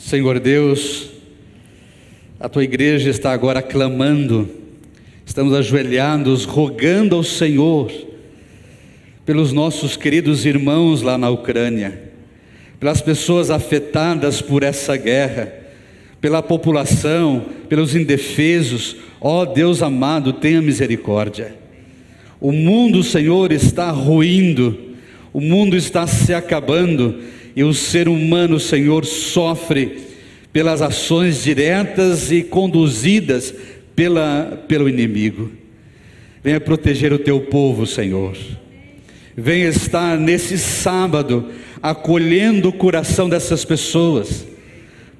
Senhor 0.00 0.40
Deus, 0.40 1.10
a 2.40 2.48
tua 2.48 2.64
igreja 2.64 3.10
está 3.10 3.32
agora 3.32 3.60
clamando, 3.60 4.48
estamos 5.26 5.52
ajoelhados, 5.52 6.46
rogando 6.46 7.14
ao 7.14 7.22
Senhor 7.22 7.92
pelos 9.26 9.52
nossos 9.52 9.98
queridos 9.98 10.46
irmãos 10.46 11.02
lá 11.02 11.18
na 11.18 11.28
Ucrânia, 11.28 12.00
pelas 12.80 13.02
pessoas 13.02 13.50
afetadas 13.50 14.40
por 14.40 14.62
essa 14.62 14.96
guerra, 14.96 15.52
pela 16.18 16.42
população, 16.42 17.44
pelos 17.68 17.94
indefesos. 17.94 18.96
Ó 19.20 19.42
oh, 19.42 19.46
Deus 19.46 19.82
amado, 19.82 20.32
tenha 20.32 20.62
misericórdia. 20.62 21.54
O 22.40 22.52
mundo, 22.52 23.02
Senhor, 23.02 23.52
está 23.52 23.90
ruindo, 23.90 24.96
o 25.30 25.42
mundo 25.42 25.76
está 25.76 26.06
se 26.06 26.32
acabando 26.32 27.20
e 27.54 27.64
o 27.64 27.74
ser 27.74 28.08
humano, 28.08 28.58
Senhor, 28.60 29.04
sofre 29.04 29.98
pelas 30.52 30.82
ações 30.82 31.42
diretas 31.42 32.30
e 32.32 32.42
conduzidas 32.42 33.54
pela, 33.94 34.62
pelo 34.66 34.88
inimigo. 34.88 35.50
Venha 36.42 36.60
proteger 36.60 37.12
o 37.12 37.18
teu 37.18 37.40
povo, 37.40 37.86
Senhor. 37.86 38.36
Venha 39.36 39.68
estar 39.68 40.18
nesse 40.18 40.58
sábado 40.58 41.50
acolhendo 41.82 42.68
o 42.68 42.72
coração 42.72 43.28
dessas 43.28 43.64
pessoas. 43.64 44.46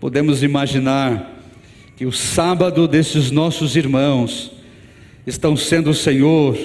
Podemos 0.00 0.42
imaginar 0.42 1.38
que 1.96 2.06
o 2.06 2.12
sábado 2.12 2.88
desses 2.88 3.30
nossos 3.30 3.76
irmãos 3.76 4.52
estão 5.26 5.56
sendo, 5.56 5.92
Senhor, 5.92 6.56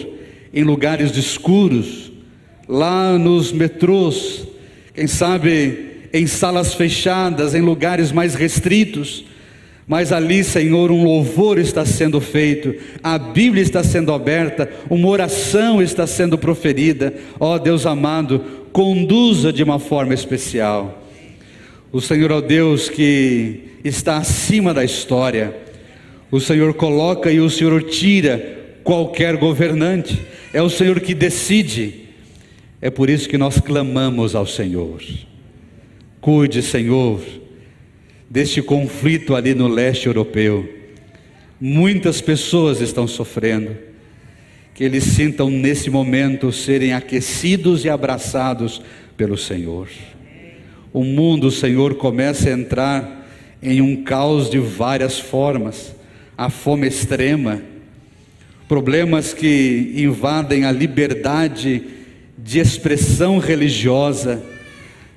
em 0.54 0.64
lugares 0.64 1.16
escuros, 1.18 2.12
lá 2.68 3.18
nos 3.18 3.52
metrôs, 3.52 4.48
quem 4.96 5.08
sabe 5.08 6.08
em 6.14 6.26
salas 6.26 6.74
fechadas, 6.74 7.54
em 7.54 7.60
lugares 7.60 8.14
mais 8.14 8.34
restritos, 8.34 9.26
mas 9.86 10.14
ali, 10.14 10.44
Senhor, 10.44 10.90
um 10.90 11.04
louvor 11.04 11.60
está 11.60 11.86
sendo 11.86 12.22
feito, 12.22 12.74
a 13.04 13.18
Bíblia 13.20 13.62
está 13.62 13.84
sendo 13.84 14.14
aberta, 14.14 14.70
uma 14.90 15.10
oração 15.10 15.82
está 15.82 16.08
sendo 16.08 16.38
proferida. 16.38 17.14
Ó 17.40 17.54
oh, 17.54 17.60
Deus 17.60 17.86
amado, 17.86 18.40
conduza 18.72 19.52
de 19.52 19.62
uma 19.62 19.78
forma 19.78 20.14
especial. 20.14 21.04
O 21.92 22.00
Senhor 22.00 22.32
é 22.32 22.36
o 22.36 22.42
Deus 22.42 22.90
que 22.90 23.60
está 23.84 24.18
acima 24.18 24.74
da 24.74 24.84
história. 24.84 25.54
O 26.32 26.40
Senhor 26.40 26.74
coloca 26.74 27.32
e 27.32 27.40
o 27.40 27.50
Senhor 27.50 27.84
tira 27.84 28.78
qualquer 28.84 29.36
governante. 29.36 30.20
É 30.54 30.62
o 30.62 30.70
Senhor 30.70 31.00
que 31.02 31.14
decide. 31.14 32.05
É 32.86 32.92
por 32.92 33.10
isso 33.10 33.28
que 33.28 33.36
nós 33.36 33.60
clamamos 33.60 34.36
ao 34.36 34.46
Senhor. 34.46 35.02
Cuide, 36.22 36.62
Senhor, 36.62 37.20
deste 38.30 38.62
conflito 38.62 39.34
ali 39.34 39.56
no 39.56 39.68
leste 39.68 40.06
europeu. 40.06 40.72
Muitas 41.60 42.22
pessoas 42.22 42.82
estão 42.82 43.08
sofrendo. 43.08 43.76
Que 44.76 44.84
eles 44.84 45.04
sintam 45.04 45.50
nesse 45.50 45.90
momento 45.90 46.52
serem 46.52 46.94
aquecidos 46.94 47.86
e 47.86 47.90
abraçados 47.90 48.80
pelo 49.18 49.36
Senhor. 49.36 49.90
O 50.94 51.04
mundo, 51.04 51.50
Senhor, 51.50 51.96
começa 51.96 52.50
a 52.50 52.54
entrar 52.54 53.28
em 53.64 53.82
um 53.82 54.04
caos 54.04 54.48
de 54.48 54.60
várias 54.60 55.20
formas. 55.20 55.96
A 56.38 56.52
fome 56.52 56.86
extrema, 56.88 57.64
problemas 58.68 59.34
que 59.34 59.92
invadem 59.96 60.66
a 60.66 60.72
liberdade 60.72 61.96
de 62.38 62.60
expressão 62.60 63.38
religiosa, 63.38 64.44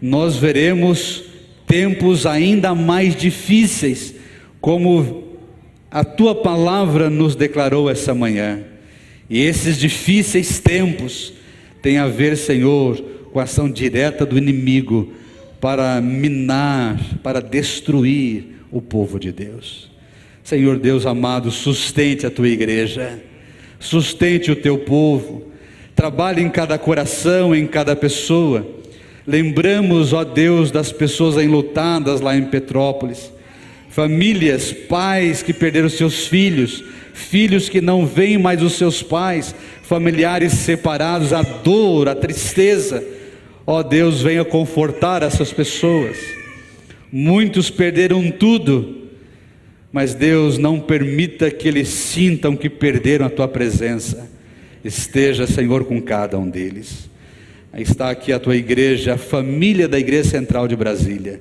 nós 0.01 0.37
veremos 0.37 1.25
tempos 1.67 2.25
ainda 2.25 2.75
mais 2.75 3.15
difíceis, 3.17 4.15
como 4.61 5.25
a 5.91 6.05
tua 6.05 6.35
palavra 6.35 7.11
nos 7.11 7.35
declarou 7.35 7.91
essa 7.91 8.15
manhã. 8.15 8.63
E 9.29 9.41
esses 9.41 9.77
difíceis 9.77 10.59
tempos 10.59 11.33
têm 11.83 11.99
a 11.99 12.07
ver, 12.07 12.37
Senhor, 12.37 12.97
com 13.33 13.41
a 13.41 13.43
ação 13.43 13.71
direta 13.71 14.25
do 14.25 14.39
inimigo 14.39 15.13
para 15.61 16.01
minar, 16.01 16.99
para 17.23 17.41
destruir 17.41 18.45
o 18.71 18.81
povo 18.81 19.19
de 19.19 19.33
Deus. 19.33 19.91
Senhor 20.43 20.79
Deus 20.79 21.05
amado, 21.05 21.51
sustente 21.51 22.25
a 22.25 22.31
tua 22.31 22.49
igreja, 22.49 23.23
sustente 23.79 24.51
o 24.51 24.57
teu 24.57 24.79
povo, 24.79 25.48
trabalhe 25.99 26.41
em 26.41 26.49
cada 26.49 26.79
coração, 26.79 27.53
em 27.53 27.67
cada 27.67 27.97
pessoa. 27.97 28.65
Lembramos, 29.27 30.13
ó 30.13 30.23
Deus, 30.23 30.71
das 30.71 30.93
pessoas 30.93 31.37
enlutadas 31.37 32.21
lá 32.21 32.37
em 32.37 32.45
Petrópolis, 32.45 33.33
famílias, 33.91 34.71
pais 34.73 35.43
que 35.43 35.53
perderam 35.53 35.89
seus 35.89 36.29
filhos, 36.29 36.85
filhos 37.13 37.69
que 37.69 37.81
não 37.81 38.07
veem 38.07 38.39
mais 38.39 38.63
os 38.63 38.75
seus 38.75 39.03
pais, 39.03 39.53
familiares 39.83 40.53
separados, 40.53 41.33
a 41.33 41.43
dor, 41.43 42.09
a 42.09 42.15
tristeza. 42.15 43.05
Ó 43.67 43.83
Deus, 43.83 44.23
venha 44.23 44.45
confortar 44.45 45.25
essas 45.25 45.53
pessoas. 45.53 46.17
Muitos 47.11 47.71
perderam 47.71 48.31
tudo, 48.31 49.09
mas 49.93 50.15
Deus 50.15 50.59
não 50.59 50.79
permita 50.79 51.51
que 51.51 51.67
eles 51.67 51.89
sintam 51.89 52.55
que 52.55 52.71
perderam 52.71 53.27
a 53.27 53.31
tua 53.31 53.49
presença. 53.49 54.38
Esteja, 54.85 55.47
Senhor, 55.47 55.85
com 55.85 56.01
cada 56.01 56.39
um 56.39 56.49
deles. 56.49 57.09
Está 57.77 58.11
aqui 58.11 58.33
a 58.33 58.39
tua 58.39 58.57
igreja, 58.57 59.15
a 59.15 59.19
família 59.19 59.87
da 59.87 59.99
Igreja 59.99 60.31
Central 60.31 60.67
de 60.67 60.75
Brasília. 60.75 61.41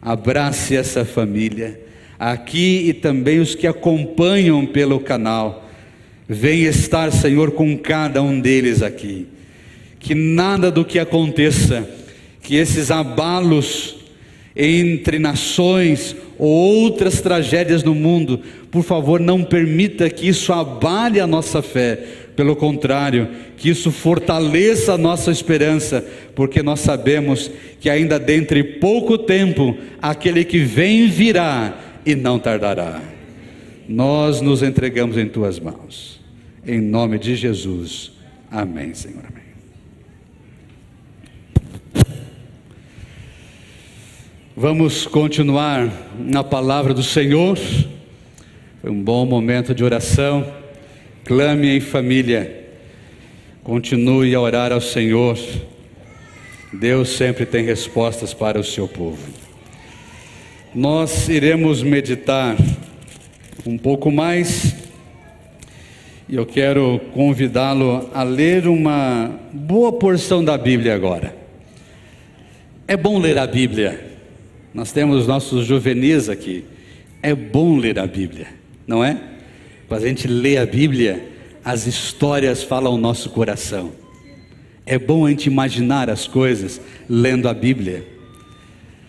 Abrace 0.00 0.76
essa 0.76 1.04
família, 1.04 1.80
aqui 2.18 2.88
e 2.88 2.92
também 2.92 3.40
os 3.40 3.54
que 3.54 3.66
acompanham 3.66 4.64
pelo 4.66 5.00
canal. 5.00 5.68
Venha 6.28 6.68
estar, 6.68 7.10
Senhor, 7.10 7.52
com 7.52 7.76
cada 7.76 8.22
um 8.22 8.38
deles 8.38 8.82
aqui. 8.82 9.26
que 9.98 10.14
nada 10.14 10.70
do 10.70 10.84
que 10.84 10.98
aconteça, 10.98 11.88
que 12.42 12.56
esses 12.56 12.90
abalos 12.90 13.96
entre 14.54 15.18
nações 15.18 16.14
ou 16.38 16.48
outras 16.48 17.22
tragédias 17.22 17.82
no 17.82 17.94
mundo, 17.94 18.40
por 18.70 18.82
favor, 18.82 19.18
não 19.18 19.42
permita 19.42 20.10
que 20.10 20.28
isso 20.28 20.52
abale 20.52 21.20
a 21.20 21.26
nossa 21.26 21.62
fé. 21.62 22.04
Pelo 22.36 22.56
contrário, 22.56 23.28
que 23.56 23.68
isso 23.68 23.92
fortaleça 23.92 24.94
a 24.94 24.98
nossa 24.98 25.30
esperança, 25.30 26.04
porque 26.34 26.62
nós 26.62 26.80
sabemos 26.80 27.50
que 27.78 27.88
ainda 27.88 28.18
dentro 28.18 28.56
de 28.56 28.64
pouco 28.78 29.16
tempo 29.16 29.76
aquele 30.02 30.44
que 30.44 30.58
vem 30.58 31.08
virá 31.08 31.78
e 32.04 32.14
não 32.14 32.38
tardará. 32.38 33.00
Nós 33.88 34.40
nos 34.40 34.62
entregamos 34.62 35.16
em 35.16 35.26
tuas 35.26 35.60
mãos. 35.60 36.20
Em 36.66 36.80
nome 36.80 37.18
de 37.18 37.36
Jesus. 37.36 38.12
Amém, 38.50 38.94
Senhor. 38.94 39.22
Amém. 39.26 39.44
Vamos 44.56 45.06
continuar 45.06 45.92
na 46.18 46.42
palavra 46.42 46.94
do 46.94 47.02
Senhor. 47.02 47.58
Foi 48.80 48.90
um 48.90 49.02
bom 49.02 49.26
momento 49.26 49.74
de 49.74 49.84
oração. 49.84 50.63
Clame 51.24 51.74
em 51.74 51.80
família. 51.80 52.66
Continue 53.62 54.34
a 54.34 54.40
orar 54.40 54.72
ao 54.72 54.80
Senhor. 54.80 55.38
Deus 56.70 57.16
sempre 57.16 57.46
tem 57.46 57.64
respostas 57.64 58.34
para 58.34 58.60
o 58.60 58.64
seu 58.64 58.86
povo. 58.86 59.26
Nós 60.74 61.26
iremos 61.30 61.82
meditar 61.82 62.56
um 63.64 63.78
pouco 63.78 64.10
mais 64.10 64.74
e 66.28 66.36
eu 66.36 66.44
quero 66.44 67.00
convidá-lo 67.14 68.10
a 68.12 68.22
ler 68.22 68.68
uma 68.68 69.30
boa 69.50 69.92
porção 69.92 70.44
da 70.44 70.58
Bíblia 70.58 70.94
agora. 70.94 71.34
É 72.86 72.98
bom 72.98 73.18
ler 73.18 73.38
a 73.38 73.46
Bíblia. 73.46 74.18
Nós 74.74 74.92
temos 74.92 75.26
nossos 75.26 75.64
juvenis 75.64 76.28
aqui. 76.28 76.66
É 77.22 77.34
bom 77.34 77.78
ler 77.78 77.98
a 77.98 78.06
Bíblia, 78.06 78.48
não 78.86 79.02
é? 79.02 79.33
Quando 79.88 80.04
a 80.04 80.08
gente 80.08 80.26
lê 80.26 80.56
a 80.56 80.66
Bíblia, 80.66 81.28
as 81.64 81.86
histórias 81.86 82.62
falam 82.62 82.92
ao 82.92 82.98
nosso 82.98 83.30
coração. 83.30 83.92
É 84.86 84.98
bom 84.98 85.26
a 85.26 85.30
gente 85.30 85.46
imaginar 85.46 86.10
as 86.10 86.26
coisas 86.26 86.80
lendo 87.08 87.48
a 87.48 87.54
Bíblia. 87.54 88.06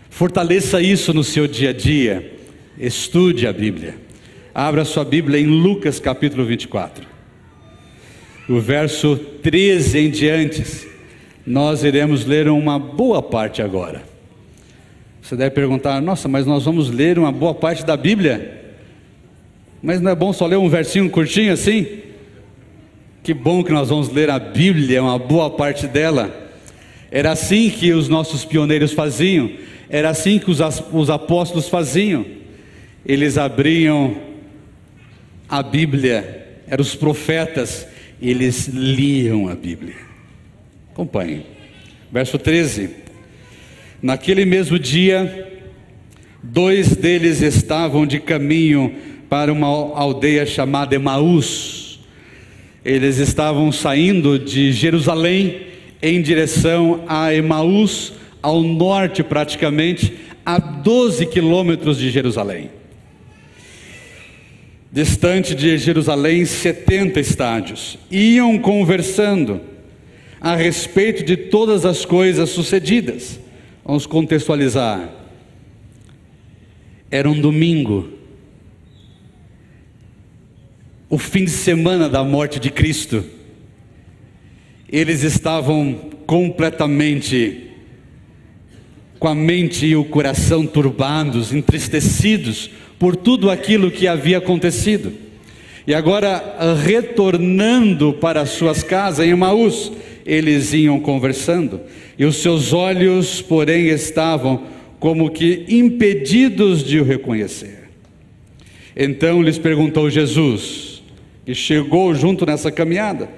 Fortaleça 0.09 0.81
isso 0.81 1.13
no 1.13 1.23
seu 1.23 1.47
dia 1.47 1.71
a 1.71 1.73
dia. 1.73 2.33
Estude 2.77 3.45
a 3.47 3.53
Bíblia. 3.53 3.95
Abra 4.53 4.85
sua 4.85 5.03
Bíblia 5.03 5.39
em 5.39 5.45
Lucas 5.45 5.99
capítulo 5.99 6.45
24. 6.45 7.05
O 8.47 8.59
verso 8.59 9.17
13 9.17 9.99
em 9.99 10.09
diante, 10.09 10.88
nós 11.45 11.83
iremos 11.83 12.25
ler 12.25 12.47
uma 12.47 12.79
boa 12.79 13.21
parte 13.21 13.61
agora. 13.61 14.03
Você 15.21 15.35
deve 15.35 15.51
perguntar: 15.51 16.01
nossa, 16.01 16.27
mas 16.29 16.45
nós 16.45 16.63
vamos 16.63 16.89
ler 16.89 17.19
uma 17.19 17.31
boa 17.31 17.53
parte 17.53 17.83
da 17.83 17.97
Bíblia? 17.97 18.64
Mas 19.86 20.02
não 20.02 20.10
é 20.10 20.15
bom 20.15 20.34
só 20.34 20.48
ler 20.48 20.58
um 20.58 20.67
versinho 20.67 21.08
curtinho 21.12 21.54
assim? 21.54 21.86
Que 23.21 23.36
bom 23.36 23.63
que 23.63 23.71
nós 23.71 23.89
vamos 23.89 24.10
ler 24.10 24.32
a 24.32 24.39
Bíblia, 24.39 25.04
uma 25.04 25.19
boa 25.19 25.48
parte 25.48 25.86
dela. 25.86 26.50
Era 27.12 27.34
assim 27.34 27.69
que 27.69 27.93
os 27.93 28.10
nossos 28.10 28.43
pioneiros 28.43 28.93
faziam, 28.93 29.48
era 29.88 30.10
assim 30.10 30.39
que 30.39 30.50
os, 30.50 30.60
os 30.91 31.12
apóstolos 31.12 31.69
faziam. 31.69 32.26
Eles 33.06 33.38
abriam 33.38 34.17
a 35.48 35.62
Bíblia, 35.62 36.48
eram 36.67 36.82
os 36.82 36.95
profetas, 36.95 37.88
eles 38.19 38.67
liam 38.67 39.48
a 39.48 39.54
Bíblia. 39.54 39.98
Acompanhe. 40.93 41.45
Verso 42.12 42.39
13. 42.39 42.89
Naquele 44.02 44.45
mesmo 44.45 44.80
dia, 44.80 45.62
dois 46.41 46.95
deles 46.95 47.43
estavam 47.43 48.04
de 48.08 48.19
caminho 48.19 49.13
para 49.29 49.51
uma 49.51 49.67
aldeia 49.67 50.45
chamada 50.45 50.95
Emaús. 50.95 51.99
Eles 52.83 53.17
estavam 53.17 53.71
saindo 53.71 54.38
de 54.38 54.71
Jerusalém 54.71 55.61
em 56.01 56.21
direção 56.21 57.03
a 57.07 57.33
Emaús, 57.33 58.13
ao 58.41 58.61
norte 58.61 59.23
praticamente, 59.23 60.13
a 60.45 60.59
12 60.59 61.25
quilômetros 61.25 61.97
de 61.97 62.11
Jerusalém. 62.11 62.69
Distante 64.91 65.55
de 65.55 65.77
Jerusalém, 65.77 66.45
70 66.45 67.19
estádios. 67.19 67.97
Iam 68.09 68.59
conversando 68.59 69.59
a 70.39 70.55
respeito 70.55 71.23
de 71.23 71.35
todas 71.35 71.85
as 71.85 72.05
coisas 72.05 72.51
sucedidas. 72.51 73.39
Vamos 73.83 74.05
contextualizar. 74.05 75.09
Era 77.09 77.29
um 77.29 77.39
domingo, 77.39 78.09
o 81.10 81.18
fim 81.18 81.46
de 81.46 81.52
semana 81.52 82.10
da 82.10 82.24
morte 82.24 82.60
de 82.60 82.70
Cristo. 82.70 83.24
Eles 84.91 85.24
estavam 85.24 85.94
completamente 86.26 87.72
com 89.20 89.28
a 89.28 89.36
mente 89.36 89.86
e 89.86 89.96
o 89.96 90.04
coração 90.04 90.65
turbados, 90.65 91.54
entristecidos 91.54 92.70
por 93.00 93.15
tudo 93.15 93.50
aquilo 93.50 93.91
que 93.91 94.08
havia 94.08 94.38
acontecido. 94.38 95.12
E 95.88 95.94
agora, 95.94 96.76
retornando 96.84 98.13
para 98.13 98.46
suas 98.46 98.82
casas 98.82 99.28
em 99.28 99.36
Maús, 99.36 99.91
eles 100.26 100.74
iam 100.74 101.00
conversando, 101.00 101.82
e 102.18 102.26
os 102.26 102.38
seus 102.38 102.74
olhos, 102.74 103.41
porém, 103.41 103.89
estavam 103.89 104.63
como 105.00 105.30
que 105.30 105.65
impedidos 105.68 106.84
de 106.84 107.00
o 107.00 107.04
reconhecer. 107.04 107.89
Então 108.96 109.41
lhes 109.41 109.60
perguntou 109.60 110.10
Jesus, 110.10 110.94
que 111.45 111.53
chegou 111.53 112.13
junto 112.15 112.45
nessa 112.45 112.71
caminhada: 112.71 113.29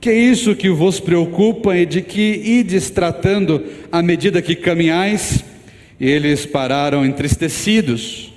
Que 0.00 0.10
é 0.10 0.14
isso 0.14 0.54
que 0.54 0.68
vos 0.68 1.00
preocupa 1.00 1.76
e 1.76 1.86
de 1.86 2.02
que 2.02 2.40
ides 2.44 2.90
tratando 2.90 3.64
à 3.90 4.02
medida 4.02 4.42
que 4.42 4.54
caminhais? 4.54 5.44
E 5.98 6.08
eles 6.08 6.44
pararam 6.44 7.04
entristecidos. 7.04 8.32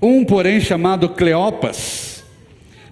Um, 0.00 0.24
porém, 0.24 0.60
chamado 0.60 1.08
Cleopas, 1.08 2.24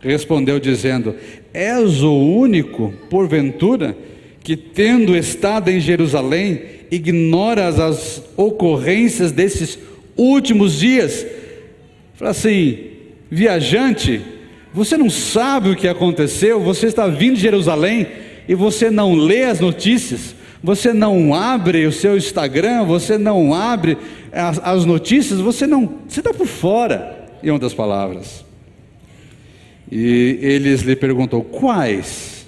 respondeu 0.00 0.58
dizendo: 0.58 1.14
És 1.54 2.02
o 2.02 2.12
único, 2.12 2.92
porventura, 3.08 3.96
que, 4.42 4.56
tendo 4.56 5.16
estado 5.16 5.70
em 5.70 5.78
Jerusalém, 5.78 6.62
ignoras 6.90 7.78
as 7.78 8.22
ocorrências 8.36 9.30
desses 9.30 9.78
últimos 10.16 10.78
dias. 10.78 11.26
Fala 12.14 12.32
assim, 12.32 12.78
viajante, 13.30 14.20
você 14.72 14.96
não 14.96 15.10
sabe 15.10 15.70
o 15.70 15.76
que 15.76 15.88
aconteceu, 15.88 16.60
você 16.60 16.86
está 16.86 17.06
vindo 17.06 17.36
de 17.36 17.42
Jerusalém 17.42 18.06
e 18.48 18.54
você 18.54 18.90
não 18.90 19.14
lê 19.14 19.44
as 19.44 19.60
notícias, 19.60 20.34
você 20.62 20.92
não 20.92 21.34
abre 21.34 21.86
o 21.86 21.92
seu 21.92 22.16
Instagram, 22.16 22.84
você 22.84 23.16
não 23.18 23.54
abre 23.54 23.96
as, 24.32 24.60
as 24.62 24.84
notícias, 24.84 25.40
você 25.40 25.66
não, 25.66 25.98
você 26.08 26.20
está 26.20 26.32
por 26.32 26.46
fora, 26.46 27.28
em 27.42 27.50
outras 27.50 27.74
palavras. 27.74 28.44
E 29.90 30.38
eles 30.42 30.82
lhe 30.82 30.96
perguntou: 30.96 31.42
quais? 31.42 32.38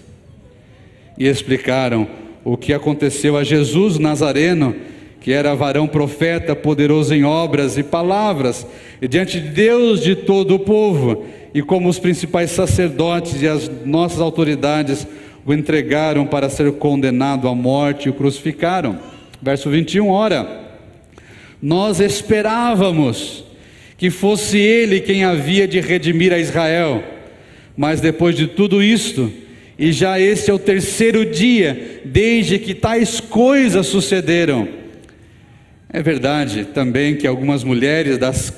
e 1.21 1.27
explicaram 1.29 2.09
o 2.43 2.57
que 2.57 2.73
aconteceu 2.73 3.37
a 3.37 3.45
Jesus 3.45 3.99
Nazareno, 3.99 4.75
que 5.21 5.33
era 5.33 5.55
varão 5.55 5.87
profeta, 5.87 6.57
poderoso 6.57 7.15
em 7.15 7.25
obras 7.25 7.77
e 7.77 7.83
palavras, 7.83 8.67
e 9.01 9.07
diante 9.07 9.39
de 9.39 9.49
Deus 9.49 10.03
de 10.03 10.17
todo 10.17 10.55
o 10.55 10.59
povo, 10.59 11.25
e 11.53 11.61
como 11.61 11.89
os 11.89 11.99
principais 11.99 12.51
sacerdotes 12.51 13.43
e 13.43 13.47
as 13.47 13.71
nossas 13.85 14.21
autoridades 14.21 15.07
o 15.45 15.53
entregaram 15.53 16.27
para 16.27 16.49
ser 16.49 16.71
condenado 16.73 17.49
à 17.49 17.55
morte 17.55 18.07
e 18.07 18.11
o 18.11 18.15
crucificaram. 18.15 18.99
Verso 19.43 19.69
21, 19.69 20.09
ora, 20.09 20.61
nós 21.63 22.01
esperávamos 22.01 23.45
que 23.99 24.09
fosse 24.11 24.59
ele 24.59 25.01
quem 25.01 25.25
havia 25.25 25.69
de 25.69 25.81
redimir 25.81 26.33
a 26.33 26.39
Israel, 26.39 27.03
mas 27.77 28.01
depois 28.01 28.35
de 28.35 28.47
tudo 28.47 28.83
isto, 28.83 29.31
e 29.79 29.93
já 29.93 30.19
este 30.19 30.51
é 30.51 30.55
o 30.55 30.59
terceiro 30.59 31.27
dia 31.27 32.01
desde 32.05 32.59
que 32.59 32.75
tais 32.75 33.21
coisas 33.21 33.87
sucederam. 33.87 34.80
É 35.93 36.03
verdade 36.03 36.67
também 36.67 37.17
que 37.17 37.27
algumas 37.27 37.65
mulheres 37.65 38.17
das, 38.17 38.53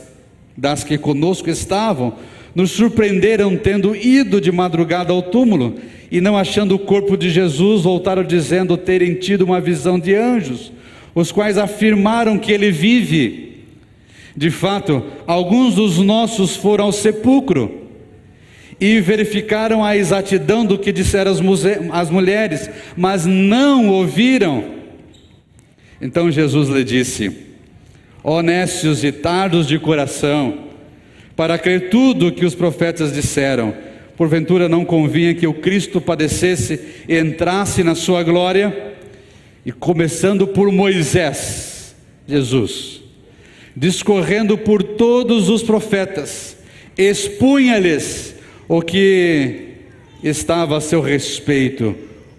das 0.57 0.85
que 0.85 0.99
conosco 0.99 1.49
estavam 1.49 2.14
nos 2.55 2.73
surpreenderam 2.73 3.57
tendo 3.57 3.97
ido 3.97 4.38
de 4.38 4.53
madrugada 4.53 5.12
ao 5.12 5.23
túmulo 5.23 5.77
e 6.11 6.21
não 6.21 6.37
achando 6.37 6.75
o 6.75 6.79
corpo 6.79 7.16
de 7.16 7.31
Jesus, 7.31 7.85
voltaram 7.85 8.23
dizendo 8.23 8.77
terem 8.77 9.14
tido 9.14 9.42
uma 9.42 9.61
visão 9.62 9.99
de 9.99 10.14
anjos, 10.14 10.71
os 11.14 11.33
quais 11.33 11.57
afirmaram 11.57 12.37
que 12.37 12.53
ele 12.53 12.71
vive. 12.71 13.62
De 14.37 14.51
fato, 14.51 15.03
alguns 15.27 15.77
dos 15.77 15.97
nossos 15.99 16.55
foram 16.55 16.85
ao 16.85 16.92
sepulcro 16.92 17.88
e 18.79 19.01
verificaram 19.01 19.83
a 19.83 19.97
exatidão 19.97 20.66
do 20.66 20.79
que 20.79 20.92
disseram 20.92 21.33
as, 21.33 21.40
as 21.92 22.11
mulheres, 22.11 22.68
mas 22.95 23.25
não 23.25 23.88
ouviram. 23.88 24.82
Então 26.02 26.32
Jesus 26.32 26.68
lhe 26.68 26.82
disse: 26.82 27.30
Honestos 28.24 29.04
e 29.04 29.12
tardos 29.12 29.68
de 29.68 29.78
coração, 29.78 30.64
para 31.36 31.56
crer 31.56 31.90
tudo 31.90 32.26
o 32.26 32.32
que 32.32 32.44
os 32.44 32.56
profetas 32.56 33.12
disseram, 33.12 33.72
porventura 34.16 34.68
não 34.68 34.84
convinha 34.84 35.32
que 35.32 35.46
o 35.46 35.54
Cristo 35.54 36.00
padecesse 36.00 36.80
e 37.08 37.16
entrasse 37.16 37.84
na 37.84 37.94
sua 37.94 38.24
glória? 38.24 38.94
E 39.64 39.70
começando 39.70 40.44
por 40.48 40.72
Moisés, 40.72 41.94
Jesus, 42.26 43.00
discorrendo 43.76 44.58
por 44.58 44.82
todos 44.82 45.48
os 45.48 45.62
profetas, 45.62 46.56
expunha-lhes 46.98 48.34
o 48.68 48.82
que 48.82 49.68
estava 50.20 50.78
a 50.78 50.80
seu 50.80 51.00
respeito, 51.00 51.94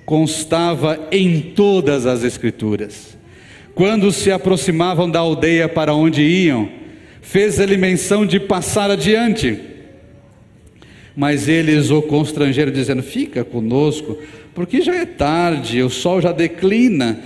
constava 0.05 1.07
em 1.13 1.39
todas 1.39 2.05
as 2.05 2.25
Escrituras. 2.25 3.22
Quando 3.75 4.11
se 4.11 4.31
aproximavam 4.31 5.09
da 5.09 5.19
aldeia 5.19 5.67
para 5.67 5.95
onde 5.95 6.21
iam, 6.21 6.69
fez-lhe 7.21 7.75
menção 7.75 8.25
de 8.25 8.39
passar 8.39 8.91
adiante. 8.91 9.59
Mas 11.15 11.47
eles 11.47 11.89
o 11.89 12.01
constrangeram, 12.01 12.71
dizendo: 12.71 13.01
Fica 13.01 13.43
conosco, 13.43 14.17
porque 14.53 14.81
já 14.81 14.95
é 14.95 15.05
tarde, 15.05 15.81
o 15.81 15.89
sol 15.89 16.21
já 16.21 16.31
declina. 16.31 17.19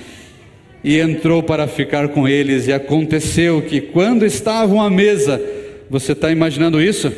E 0.84 1.00
entrou 1.00 1.44
para 1.44 1.68
ficar 1.68 2.10
com 2.10 2.28
eles, 2.28 2.68
e 2.68 2.72
aconteceu 2.72 3.62
que, 3.62 3.82
quando 3.82 4.26
estavam 4.26 4.82
à 4.82 4.90
mesa, 4.90 5.42
você 5.90 6.14
está 6.14 6.32
imaginando 6.32 6.82
isso? 6.82 7.12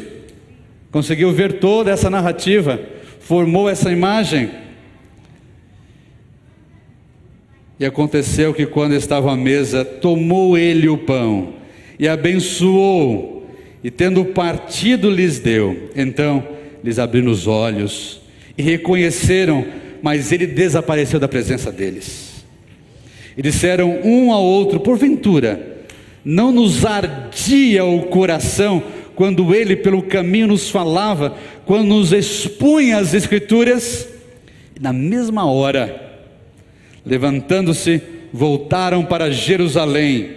Conseguiu 0.92 1.32
ver 1.32 1.54
toda 1.54 1.92
essa 1.92 2.10
narrativa, 2.10 2.80
formou 3.20 3.70
essa 3.70 3.92
imagem. 3.92 4.50
E 7.80 7.86
aconteceu 7.86 8.54
que, 8.54 8.66
quando 8.66 8.94
estavam 8.94 9.32
à 9.32 9.38
mesa, 9.38 9.86
tomou 9.86 10.58
ele 10.58 10.90
o 10.90 10.98
pão 10.98 11.54
e 11.98 12.08
abençoou, 12.08 13.48
e 13.84 13.90
tendo 13.90 14.26
partido, 14.26 15.10
lhes 15.10 15.40
deu. 15.40 15.90
Então 15.96 16.44
lhes 16.84 17.00
abriram 17.00 17.32
os 17.32 17.48
olhos 17.48 18.22
e 18.58 18.62
reconheceram 18.62 19.66
mas 20.02 20.32
ele 20.32 20.48
desapareceu 20.48 21.20
da 21.20 21.28
presença 21.28 21.72
deles. 21.72 22.44
E 23.38 23.42
disseram 23.42 24.00
um 24.04 24.32
ao 24.32 24.44
outro: 24.44 24.80
Porventura, 24.80 25.84
não 26.24 26.52
nos 26.52 26.86
ardia 26.86 27.86
o 27.86 28.04
coração 28.04 28.82
quando 29.16 29.54
ele 29.54 29.76
pelo 29.76 30.02
caminho 30.02 30.48
nos 30.48 30.70
falava, 30.70 31.36
quando 31.66 31.88
nos 31.88 32.14
expunha 32.14 32.98
as 32.98 33.14
Escrituras? 33.14 34.08
E 34.76 34.82
na 34.82 34.94
mesma 34.94 35.46
hora, 35.46 36.09
levantando-se, 37.06 38.02
voltaram 38.32 39.04
para 39.04 39.32
Jerusalém, 39.32 40.32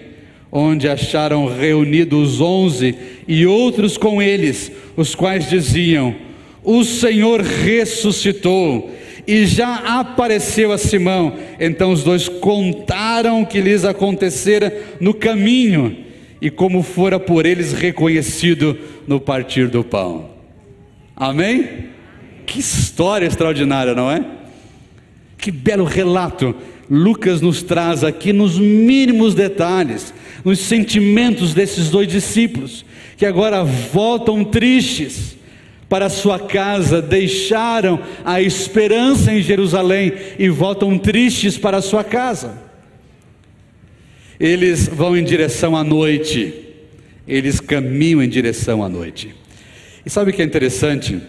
onde 0.51 0.88
acharam 0.88 1.46
reunidos 1.46 2.40
onze 2.40 2.94
e 3.27 3.46
outros 3.46 3.96
com 3.96 4.20
eles, 4.20 4.70
os 4.96 5.14
quais 5.14 5.48
diziam: 5.48 6.14
O 6.62 6.85
Senhor 6.85 7.40
ressuscitou 7.40 8.90
e 9.27 9.46
já 9.46 10.01
apareceu 10.01 10.72
a 10.72 10.79
Simão. 10.79 11.35
Então 11.59 11.92
os 11.92 12.03
dois 12.03 12.29
contaram 12.29 13.42
o 13.42 13.46
que 13.46 13.61
lhes 13.61 13.85
acontecera 13.85 14.96
no 15.01 15.14
caminho 15.14 15.96
e 16.40 16.51
como 16.51 16.83
fora 16.83 17.20
por 17.20 17.46
eles 17.46 17.72
reconhecido 17.72 18.77
no 19.07 19.20
partir 19.20 19.68
do 19.68 19.85
pão. 19.85 20.31
Amém? 21.14 21.87
Que 22.44 22.59
história 22.59 23.27
extraordinária, 23.27 23.94
não 23.94 24.11
é? 24.11 24.25
Que 25.42 25.50
belo 25.50 25.85
relato 25.85 26.55
Lucas 26.88 27.40
nos 27.40 27.64
traz 27.64 28.05
aqui 28.05 28.33
nos 28.33 28.61
mínimos 28.61 29.35
detalhes, 29.35 30.14
nos 30.44 30.61
sentimentos 30.61 31.52
desses 31.52 31.90
dois 31.90 32.07
discípulos, 32.07 32.85
que 33.16 33.26
agora 33.26 33.64
voltam 33.64 34.44
tristes 34.44 35.37
para 35.88 36.09
sua 36.09 36.38
casa, 36.38 37.02
deixaram 37.02 37.98
a 38.24 38.40
esperança 38.40 39.33
em 39.33 39.42
Jerusalém 39.42 40.12
e 40.38 40.48
voltam 40.48 40.96
tristes 40.96 41.59
para 41.59 41.83
sua 41.83 42.05
casa. 42.05 42.62
Eles 44.38 44.87
vão 44.87 45.16
em 45.16 45.24
direção 45.24 45.76
à 45.76 45.83
noite, 45.83 46.55
eles 47.26 47.59
caminham 47.59 48.22
em 48.22 48.28
direção 48.28 48.85
à 48.85 48.88
noite. 48.88 49.35
E 50.07 50.11
sabe 50.11 50.31
o 50.31 50.35
que 50.35 50.40
é 50.40 50.44
interessante? 50.44 51.20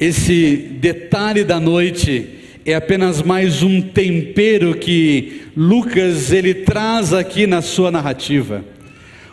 Esse 0.00 0.56
detalhe 0.80 1.44
da 1.44 1.60
noite 1.60 2.38
é 2.64 2.74
apenas 2.74 3.22
mais 3.22 3.62
um 3.62 3.80
tempero 3.80 4.74
que 4.74 5.42
Lucas 5.56 6.32
ele 6.32 6.54
traz 6.54 7.12
aqui 7.12 7.46
na 7.46 7.62
sua 7.62 7.90
narrativa. 7.90 8.64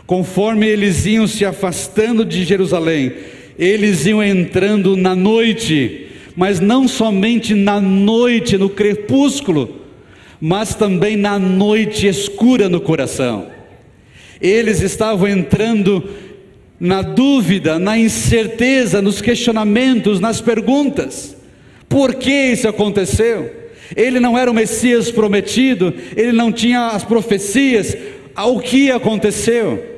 Conforme 0.05 0.67
eles 0.67 1.05
iam 1.05 1.27
se 1.27 1.43
afastando 1.43 2.23
de 2.23 2.43
Jerusalém, 2.43 3.11
eles 3.57 4.05
iam 4.05 4.23
entrando 4.23 4.95
na 4.95 5.15
noite, 5.15 6.07
mas 6.35 6.59
não 6.59 6.88
somente 6.88 7.53
na 7.53 7.81
noite, 7.81 8.57
no 8.57 8.69
crepúsculo, 8.69 9.81
mas 10.39 10.75
também 10.75 11.15
na 11.15 11.39
noite 11.39 12.07
escura 12.07 12.69
no 12.69 12.79
coração. 12.79 13.47
Eles 14.39 14.81
estavam 14.81 15.27
entrando 15.27 16.03
na 16.79 17.01
dúvida, 17.01 17.79
na 17.79 17.97
incerteza, 17.97 19.01
nos 19.01 19.21
questionamentos, 19.21 20.19
nas 20.19 20.41
perguntas. 20.41 21.35
Por 21.95 22.15
que 22.15 22.29
isso 22.29 22.67
aconteceu? 22.67 23.69
Ele 23.95 24.19
não 24.19 24.38
era 24.38 24.51
o 24.51 24.53
Messias 24.53 25.10
prometido, 25.10 25.93
ele 26.13 26.34
não 26.34 26.51
tinha 26.51 26.88
as 26.88 27.05
profecias. 27.05 27.95
O 28.36 28.60
que 28.60 28.91
aconteceu? 28.91 29.95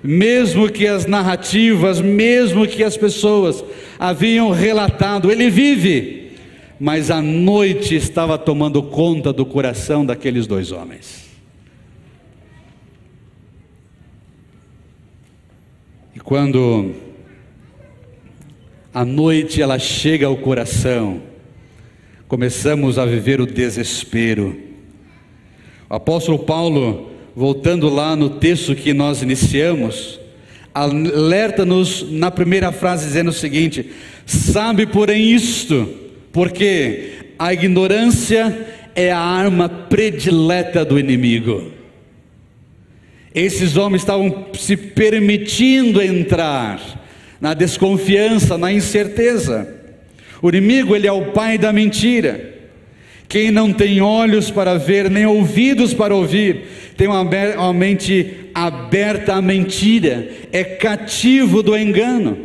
mesmo 0.00 0.70
que 0.70 0.86
as 0.86 1.06
narrativas, 1.06 1.98
mesmo 1.98 2.68
que 2.68 2.84
as 2.84 2.94
pessoas 2.94 3.64
haviam 3.98 4.50
relatado, 4.50 5.32
ele 5.32 5.48
vive, 5.48 6.32
mas 6.78 7.10
a 7.10 7.22
noite 7.22 7.96
estava 7.96 8.36
tomando 8.36 8.82
conta 8.82 9.32
do 9.32 9.46
coração 9.46 10.04
daqueles 10.04 10.46
dois 10.46 10.70
homens. 10.70 11.24
E 16.14 16.20
quando 16.20 16.94
a 18.94 19.04
noite 19.04 19.60
ela 19.60 19.76
chega 19.76 20.28
ao 20.28 20.36
coração, 20.36 21.20
começamos 22.28 22.96
a 22.96 23.04
viver 23.04 23.40
o 23.40 23.46
desespero. 23.46 24.56
O 25.90 25.94
apóstolo 25.96 26.38
Paulo 26.38 27.10
voltando 27.34 27.88
lá 27.88 28.14
no 28.14 28.30
texto 28.30 28.72
que 28.76 28.94
nós 28.94 29.20
iniciamos, 29.20 30.20
alerta-nos 30.72 32.08
na 32.08 32.30
primeira 32.30 32.70
frase 32.70 33.06
dizendo 33.06 33.30
o 33.30 33.32
seguinte: 33.32 33.90
Sabe, 34.24 34.86
porém, 34.86 35.32
isto, 35.32 35.88
porque 36.32 37.32
a 37.36 37.52
ignorância 37.52 38.56
é 38.94 39.10
a 39.10 39.18
arma 39.18 39.68
predileta 39.68 40.84
do 40.84 41.00
inimigo. 41.00 41.72
Esses 43.34 43.76
homens 43.76 44.02
estavam 44.02 44.46
se 44.54 44.76
permitindo 44.76 46.00
entrar 46.00 47.03
na 47.40 47.54
desconfiança, 47.54 48.56
na 48.56 48.72
incerteza. 48.72 49.68
O 50.40 50.48
inimigo, 50.48 50.94
ele 50.94 51.06
é 51.06 51.12
o 51.12 51.32
pai 51.32 51.56
da 51.56 51.72
mentira. 51.72 52.54
Quem 53.28 53.50
não 53.50 53.72
tem 53.72 54.00
olhos 54.00 54.50
para 54.50 54.78
ver, 54.78 55.10
nem 55.10 55.26
ouvidos 55.26 55.92
para 55.94 56.14
ouvir, 56.14 56.64
tem 56.96 57.08
uma, 57.08 57.72
mente 57.72 58.50
aberta 58.54 59.34
à 59.34 59.42
mentira, 59.42 60.28
é 60.52 60.62
cativo 60.62 61.62
do 61.62 61.76
engano. 61.76 62.38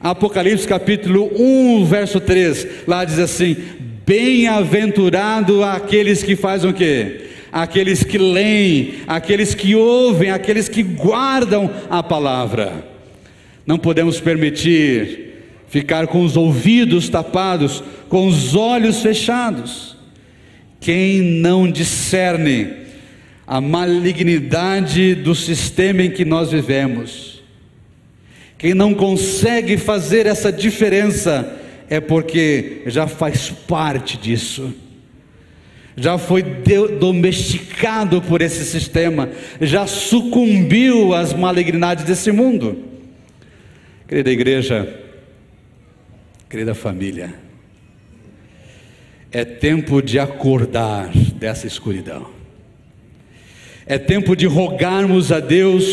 Apocalipse 0.00 0.66
capítulo 0.66 1.30
1, 1.36 1.84
verso 1.84 2.18
3, 2.18 2.66
lá 2.88 3.04
diz 3.04 3.20
assim: 3.20 3.56
Bem-aventurado 4.04 5.62
aqueles 5.62 6.22
que 6.22 6.34
fazem 6.34 6.70
o 6.70 6.74
quê? 6.74 7.26
Aqueles 7.52 8.02
que 8.02 8.18
leem, 8.18 8.94
aqueles 9.06 9.54
que 9.54 9.76
ouvem, 9.76 10.30
aqueles 10.30 10.68
que 10.68 10.82
guardam 10.82 11.70
a 11.88 12.02
palavra. 12.02 12.91
Não 13.66 13.78
podemos 13.78 14.20
permitir 14.20 15.32
ficar 15.68 16.06
com 16.06 16.22
os 16.22 16.36
ouvidos 16.36 17.08
tapados, 17.08 17.82
com 18.08 18.26
os 18.26 18.54
olhos 18.54 19.00
fechados. 19.00 19.96
Quem 20.80 21.22
não 21.22 21.70
discerne 21.70 22.68
a 23.46 23.60
malignidade 23.60 25.14
do 25.14 25.34
sistema 25.34 26.02
em 26.02 26.10
que 26.10 26.24
nós 26.24 26.50
vivemos, 26.50 27.42
quem 28.58 28.74
não 28.74 28.94
consegue 28.94 29.76
fazer 29.76 30.26
essa 30.26 30.52
diferença, 30.52 31.58
é 31.88 32.00
porque 32.00 32.82
já 32.86 33.06
faz 33.06 33.50
parte 33.50 34.16
disso, 34.16 34.74
já 35.96 36.18
foi 36.18 36.42
domesticado 37.00 38.22
por 38.22 38.40
esse 38.40 38.64
sistema, 38.64 39.28
já 39.60 39.86
sucumbiu 39.86 41.14
às 41.14 41.32
malignidades 41.32 42.04
desse 42.04 42.32
mundo. 42.32 42.91
Querida 44.12 44.30
igreja, 44.30 44.94
Querida 46.50 46.74
família, 46.74 47.32
é 49.30 49.42
tempo 49.42 50.02
de 50.02 50.18
acordar 50.18 51.08
dessa 51.36 51.66
escuridão. 51.66 52.26
É 53.86 53.96
tempo 53.96 54.36
de 54.36 54.44
rogarmos 54.44 55.32
a 55.32 55.40
Deus 55.40 55.86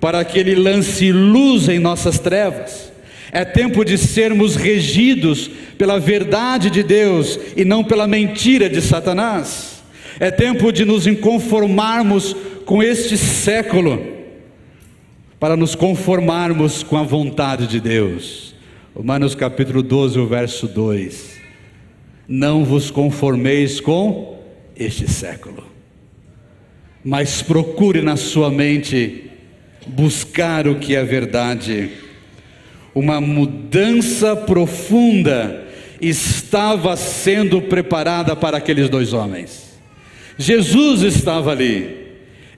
para 0.00 0.24
que 0.24 0.38
Ele 0.38 0.54
lance 0.54 1.10
luz 1.10 1.68
em 1.68 1.80
nossas 1.80 2.20
trevas. 2.20 2.92
É 3.32 3.44
tempo 3.44 3.84
de 3.84 3.98
sermos 3.98 4.54
regidos 4.54 5.50
pela 5.76 5.98
verdade 5.98 6.70
de 6.70 6.84
Deus 6.84 7.40
e 7.56 7.64
não 7.64 7.82
pela 7.82 8.06
mentira 8.06 8.68
de 8.68 8.80
Satanás. 8.80 9.82
É 10.20 10.30
tempo 10.30 10.70
de 10.70 10.84
nos 10.84 11.08
inconformarmos 11.08 12.36
com 12.64 12.80
este 12.80 13.18
século 13.18 14.15
para 15.38 15.56
nos 15.56 15.74
conformarmos 15.74 16.82
com 16.82 16.96
a 16.96 17.02
vontade 17.02 17.66
de 17.66 17.80
Deus. 17.80 18.54
Romanos 18.94 19.34
capítulo 19.34 19.82
12, 19.82 20.18
o 20.18 20.26
verso 20.26 20.66
2. 20.66 21.36
Não 22.26 22.64
vos 22.64 22.90
conformeis 22.90 23.80
com 23.80 24.42
este 24.74 25.08
século, 25.08 25.64
mas 27.04 27.42
procure 27.42 28.02
na 28.02 28.16
sua 28.16 28.50
mente 28.50 29.30
buscar 29.86 30.66
o 30.66 30.76
que 30.76 30.96
é 30.96 31.04
verdade. 31.04 31.90
Uma 32.94 33.20
mudança 33.20 34.34
profunda 34.34 35.66
estava 36.00 36.96
sendo 36.96 37.60
preparada 37.62 38.34
para 38.34 38.56
aqueles 38.56 38.88
dois 38.88 39.12
homens. 39.12 39.78
Jesus 40.38 41.02
estava 41.02 41.52
ali, 41.52 42.05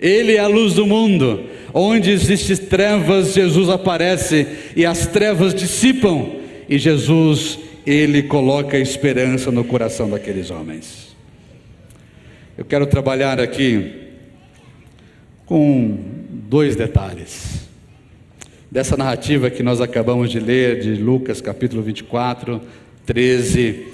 ele 0.00 0.36
é 0.36 0.38
a 0.38 0.46
luz 0.46 0.74
do 0.74 0.86
mundo, 0.86 1.44
Onde 1.72 2.10
existem 2.10 2.56
trevas, 2.56 3.34
Jesus 3.34 3.68
aparece 3.68 4.46
e 4.74 4.86
as 4.86 5.06
trevas 5.06 5.54
dissipam, 5.54 6.36
e 6.68 6.78
Jesus, 6.78 7.58
ele 7.86 8.22
coloca 8.22 8.78
esperança 8.78 9.50
no 9.50 9.64
coração 9.64 10.08
daqueles 10.08 10.50
homens. 10.50 11.16
Eu 12.56 12.64
quero 12.64 12.86
trabalhar 12.86 13.38
aqui 13.40 14.08
com 15.46 15.96
dois 16.30 16.74
detalhes. 16.74 17.68
Dessa 18.70 18.96
narrativa 18.96 19.48
que 19.48 19.62
nós 19.62 19.80
acabamos 19.80 20.30
de 20.30 20.40
ler, 20.40 20.80
de 20.80 20.94
Lucas 20.94 21.40
capítulo 21.40 21.82
24, 21.82 22.60
13 23.06 23.86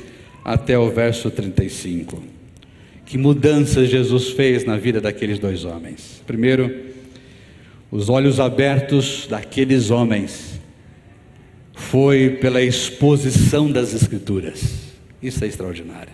até 0.45 0.79
o 0.79 0.91
verso 0.91 1.31
35. 1.31 2.34
Que 3.05 3.19
mudanças 3.19 3.89
Jesus 3.89 4.31
fez 4.31 4.65
na 4.65 4.77
vida 4.77 5.01
daqueles 5.01 5.39
dois 5.39 5.65
homens. 5.65 6.23
Primeiro, 6.27 6.75
os 7.91 8.09
olhos 8.09 8.41
abertos 8.41 9.27
daqueles 9.29 9.91
homens 9.91 10.61
foi 11.75 12.31
pela 12.41 12.63
exposição 12.63 13.71
das 13.71 13.95
Escrituras. 13.95 14.95
Isso 15.23 15.45
é 15.45 15.47
extraordinário. 15.47 16.13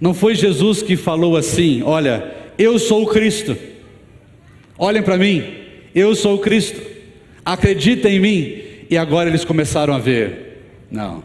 Não 0.00 0.12
foi 0.12 0.34
Jesus 0.34 0.82
que 0.82 0.96
falou 0.96 1.36
assim: 1.36 1.82
Olha, 1.82 2.34
eu 2.58 2.78
sou 2.78 3.02
o 3.02 3.06
Cristo, 3.06 3.56
olhem 4.78 5.02
para 5.02 5.16
mim, 5.16 5.42
eu 5.94 6.14
sou 6.14 6.36
o 6.36 6.38
Cristo, 6.38 6.80
acreditem 7.44 8.16
em 8.16 8.20
mim. 8.20 8.62
E 8.88 8.96
agora 8.96 9.28
eles 9.28 9.44
começaram 9.44 9.94
a 9.94 9.98
ver. 9.98 10.62
Não. 10.90 11.24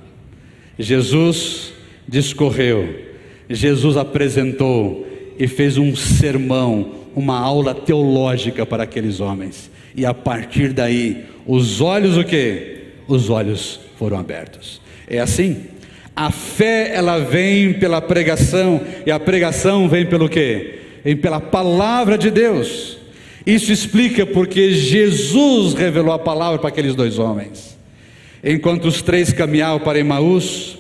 Jesus 0.80 1.74
discorreu, 2.08 3.11
Jesus 3.54 3.98
apresentou 3.98 5.08
e 5.38 5.48
fez 5.48 5.78
um 5.78 5.96
sermão 5.96 7.02
uma 7.16 7.40
aula 7.40 7.74
teológica 7.74 8.66
para 8.66 8.84
aqueles 8.84 9.20
homens. 9.20 9.70
E 9.96 10.06
a 10.06 10.14
partir 10.14 10.72
daí, 10.72 11.26
os 11.46 11.82
olhos 11.82 12.18
o 12.18 12.24
quê? 12.24 12.78
Os 13.08 13.30
olhos 13.30 13.80
foram 13.98 14.18
abertos. 14.18 14.82
É 15.08 15.20
assim? 15.20 15.66
A 16.16 16.32
fé 16.32 16.92
ela 16.94 17.20
vem 17.20 17.74
pela 17.74 18.02
pregação 18.02 18.82
e 19.06 19.12
a 19.12 19.20
pregação 19.20 19.90
vem 19.90 20.06
pelo 20.06 20.30
quê? 20.30 20.80
Vem 21.04 21.18
pela 21.18 21.40
palavra 21.40 22.18
de 22.18 22.30
Deus. 22.30 22.98
Isso 23.46 23.72
explica 23.72 24.26
porque 24.26 24.72
Jesus 24.72 25.74
revelou 25.74 26.14
a 26.14 26.20
palavra 26.20 26.60
para 26.60 26.70
aqueles 26.70 26.96
dois 26.96 27.18
homens. 27.18 27.78
Enquanto 28.44 28.86
os 28.86 29.02
três 29.02 29.34
caminhavam 29.34 29.80
para 29.80 30.00
Emaús, 30.00 30.78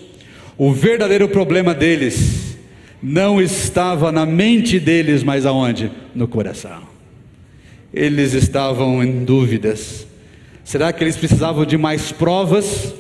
o 0.57 0.71
verdadeiro 0.71 1.27
problema 1.27 1.73
deles 1.73 2.50
não 3.01 3.41
estava 3.41 4.11
na 4.11 4.25
mente 4.25 4.79
deles, 4.79 5.23
mas 5.23 5.45
aonde? 5.45 5.91
No 6.13 6.27
coração. 6.27 6.83
Eles 7.93 8.33
estavam 8.33 9.03
em 9.03 9.25
dúvidas. 9.25 10.05
Será 10.63 10.93
que 10.93 11.03
eles 11.03 11.17
precisavam 11.17 11.65
de 11.65 11.77
mais 11.77 12.11
provas? 12.11 12.93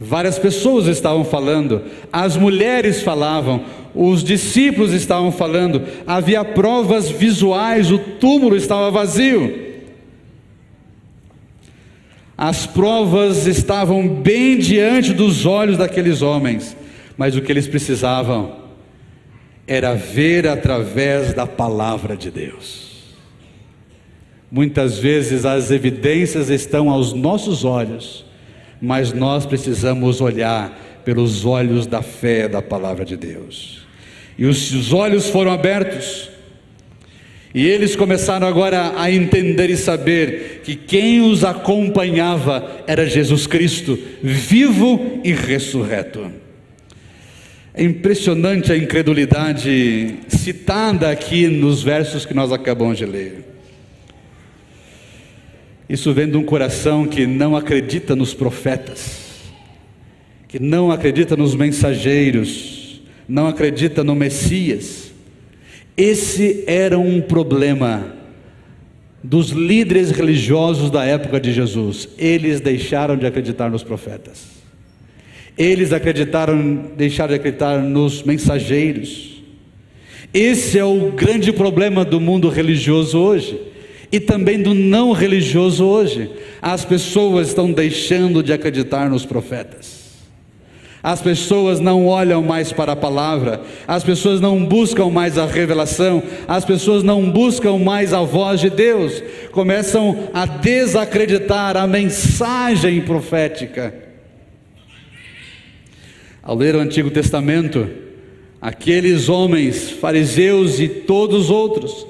Várias 0.00 0.38
pessoas 0.38 0.88
estavam 0.88 1.24
falando, 1.24 1.82
as 2.12 2.36
mulheres 2.36 3.02
falavam, 3.02 3.64
os 3.94 4.24
discípulos 4.24 4.92
estavam 4.92 5.30
falando, 5.30 5.80
havia 6.04 6.44
provas 6.44 7.08
visuais, 7.08 7.92
o 7.92 7.98
túmulo 7.98 8.56
estava 8.56 8.90
vazio. 8.90 9.70
As 12.36 12.66
provas 12.66 13.46
estavam 13.46 14.08
bem 14.08 14.58
diante 14.58 15.12
dos 15.12 15.46
olhos 15.46 15.78
daqueles 15.78 16.20
homens 16.20 16.76
mas 17.22 17.36
o 17.36 17.40
que 17.40 17.52
eles 17.52 17.68
precisavam 17.68 18.56
era 19.64 19.94
ver 19.94 20.48
através 20.48 21.32
da 21.32 21.46
palavra 21.46 22.16
de 22.16 22.32
Deus. 22.32 23.14
Muitas 24.50 24.98
vezes 24.98 25.44
as 25.44 25.70
evidências 25.70 26.50
estão 26.50 26.90
aos 26.90 27.12
nossos 27.12 27.64
olhos, 27.64 28.24
mas 28.80 29.12
nós 29.12 29.46
precisamos 29.46 30.20
olhar 30.20 31.00
pelos 31.04 31.44
olhos 31.44 31.86
da 31.86 32.02
fé 32.02 32.48
da 32.48 32.60
palavra 32.60 33.04
de 33.04 33.16
Deus. 33.16 33.86
E 34.36 34.44
os 34.44 34.92
olhos 34.92 35.28
foram 35.28 35.52
abertos, 35.52 36.28
e 37.54 37.64
eles 37.64 37.94
começaram 37.94 38.48
agora 38.48 38.94
a 38.96 39.08
entender 39.12 39.70
e 39.70 39.76
saber 39.76 40.62
que 40.64 40.74
quem 40.74 41.20
os 41.20 41.44
acompanhava 41.44 42.82
era 42.84 43.06
Jesus 43.06 43.46
Cristo, 43.46 43.96
vivo 44.20 45.20
e 45.22 45.32
ressurreto. 45.32 46.41
É 47.74 47.82
impressionante 47.82 48.70
a 48.70 48.76
incredulidade 48.76 50.16
citada 50.28 51.10
aqui 51.10 51.48
nos 51.48 51.82
versos 51.82 52.26
que 52.26 52.34
nós 52.34 52.52
acabamos 52.52 52.98
de 52.98 53.06
ler. 53.06 53.44
Isso 55.88 56.12
vem 56.12 56.30
de 56.30 56.36
um 56.36 56.44
coração 56.44 57.06
que 57.06 57.26
não 57.26 57.56
acredita 57.56 58.14
nos 58.14 58.34
profetas, 58.34 59.40
que 60.48 60.58
não 60.58 60.90
acredita 60.90 61.34
nos 61.34 61.54
mensageiros, 61.54 63.02
não 63.26 63.46
acredita 63.46 64.04
no 64.04 64.14
Messias. 64.14 65.10
Esse 65.96 66.64
era 66.66 66.98
um 66.98 67.22
problema 67.22 68.16
dos 69.24 69.48
líderes 69.50 70.10
religiosos 70.10 70.90
da 70.90 71.04
época 71.04 71.40
de 71.40 71.52
Jesus. 71.52 72.08
Eles 72.18 72.60
deixaram 72.60 73.16
de 73.16 73.24
acreditar 73.24 73.70
nos 73.70 73.82
profetas. 73.82 74.61
Eles 75.56 75.92
acreditaram, 75.92 76.90
deixaram 76.96 77.30
de 77.30 77.36
acreditar 77.36 77.78
nos 77.78 78.22
mensageiros. 78.22 79.42
Esse 80.32 80.78
é 80.78 80.84
o 80.84 81.12
grande 81.12 81.52
problema 81.52 82.04
do 82.04 82.18
mundo 82.18 82.48
religioso 82.48 83.18
hoje 83.18 83.60
e 84.10 84.18
também 84.18 84.62
do 84.62 84.74
não 84.74 85.12
religioso 85.12 85.84
hoje. 85.84 86.30
As 86.60 86.84
pessoas 86.84 87.48
estão 87.48 87.70
deixando 87.70 88.42
de 88.42 88.52
acreditar 88.52 89.10
nos 89.10 89.26
profetas. 89.26 90.02
As 91.02 91.20
pessoas 91.20 91.80
não 91.80 92.06
olham 92.06 92.40
mais 92.42 92.72
para 92.72 92.92
a 92.92 92.96
palavra, 92.96 93.62
as 93.88 94.04
pessoas 94.04 94.40
não 94.40 94.64
buscam 94.64 95.10
mais 95.10 95.36
a 95.36 95.46
revelação, 95.46 96.22
as 96.46 96.64
pessoas 96.64 97.02
não 97.02 97.28
buscam 97.28 97.76
mais 97.76 98.12
a 98.12 98.20
voz 98.20 98.60
de 98.60 98.70
Deus, 98.70 99.20
começam 99.50 100.28
a 100.32 100.46
desacreditar 100.46 101.76
a 101.76 101.88
mensagem 101.88 103.00
profética. 103.00 104.11
Ao 106.42 106.56
ler 106.56 106.74
o 106.74 106.80
Antigo 106.80 107.08
Testamento, 107.08 107.88
aqueles 108.60 109.28
homens, 109.28 109.90
fariseus 109.90 110.80
e 110.80 110.88
todos 110.88 111.44
os 111.44 111.50
outros, 111.50 112.04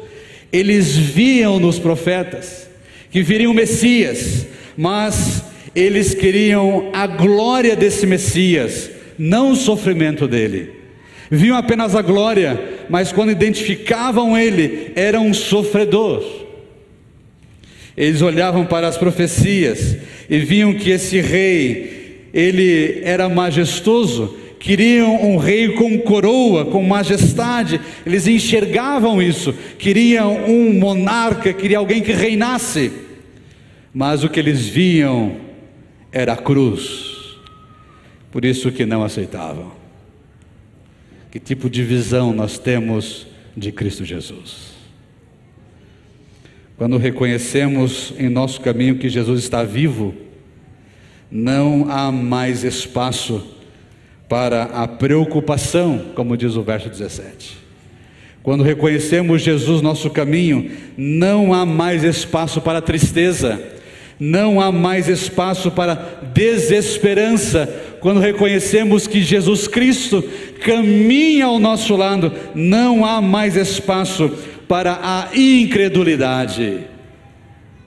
eles 0.51 0.97
viam 0.97 1.61
nos 1.61 1.79
profetas 1.79 2.67
que 3.11 3.23
viriam 3.23 3.53
o 3.53 3.55
Messias, 3.55 4.47
mas 4.75 5.45
eles 5.75 6.15
queriam 6.15 6.89
a 6.95 7.07
glória 7.07 7.77
desse 7.77 8.07
Messias, 8.07 8.91
não 9.19 9.53
o 9.53 9.57
sofrimento 9.57 10.27
dele. 10.27 10.71
Viam 11.31 11.57
apenas 11.57 11.95
a 11.95 12.01
glória, 12.01 12.59
mas 12.89 13.13
quando 13.13 13.33
identificavam 13.33 14.37
ele, 14.37 14.93
era 14.97 15.21
um 15.21 15.35
sofredor. 15.35 16.25
Eles 17.95 18.23
olhavam 18.23 18.65
para 18.65 18.89
as 18.89 18.97
profecias 18.97 19.99
e 20.29 20.39
viam 20.39 20.73
que 20.73 20.91
esse 20.91 21.21
rei 21.21 22.02
ele 22.33 23.01
era 23.03 23.29
majestoso, 23.29 24.37
queriam 24.59 25.23
um 25.23 25.37
rei 25.37 25.71
com 25.71 25.99
coroa, 25.99 26.65
com 26.65 26.83
majestade, 26.83 27.81
eles 28.07 28.27
enxergavam 28.27 29.21
isso, 29.21 29.53
queriam 29.79 30.45
um 30.47 30.73
monarca, 30.73 31.53
queriam 31.53 31.81
alguém 31.81 32.01
que 32.01 32.13
reinasse, 32.13 32.93
mas 33.93 34.25
o 34.25 34.29
que 34.29 34.41
eles 34.41 34.67
viam 34.67 35.37
era 36.11 36.33
a 36.35 36.37
cruz. 36.37 37.11
Por 38.31 38.45
isso 38.45 38.73
que 38.73 38.87
não 38.87 39.05
aceitavam. 39.05 39.73
Que 41.31 41.39
tipo 41.39 41.69
de 41.69 41.83
visão 41.83 42.33
nós 42.33 42.59
temos 42.59 43.27
de 43.57 43.73
Cristo 43.73 44.05
Jesus? 44.05 44.73
Quando 46.77 46.97
reconhecemos 46.97 48.15
em 48.19 48.29
nosso 48.29 48.61
caminho 48.61 48.99
que 48.99 49.09
Jesus 49.09 49.41
está 49.41 49.63
vivo, 49.63 50.15
não 51.33 51.87
há 51.89 52.13
mais 52.13 52.63
espaço 52.63 53.43
para 54.29 54.65
a 54.65 54.87
preocupação, 54.87 56.11
como 56.15 56.37
diz 56.37 56.57
o 56.57 56.63
verso 56.63 56.91
17. 56.91 57.57
Quando 58.43 58.63
reconhecemos 58.63 59.41
Jesus 59.41 59.81
nosso 59.81 60.11
caminho, 60.11 60.71
não 60.95 61.55
há 61.55 61.65
mais 61.65 62.05
espaço 62.05 62.61
para 62.61 62.83
tristeza, 62.83 63.63
não 64.21 64.61
há 64.61 64.71
mais 64.71 65.09
espaço 65.09 65.71
para 65.71 65.95
desesperança. 66.35 67.67
Quando 68.01 68.21
reconhecemos 68.21 69.07
que 69.07 69.23
Jesus 69.23 69.67
Cristo 69.67 70.23
caminha 70.63 71.47
ao 71.47 71.59
nosso 71.59 71.97
lado, 71.97 72.31
não 72.55 73.07
há 73.07 73.23
mais 73.23 73.57
espaço 73.57 74.31
para 74.69 74.99
a 75.03 75.29
incredulidade, 75.35 76.81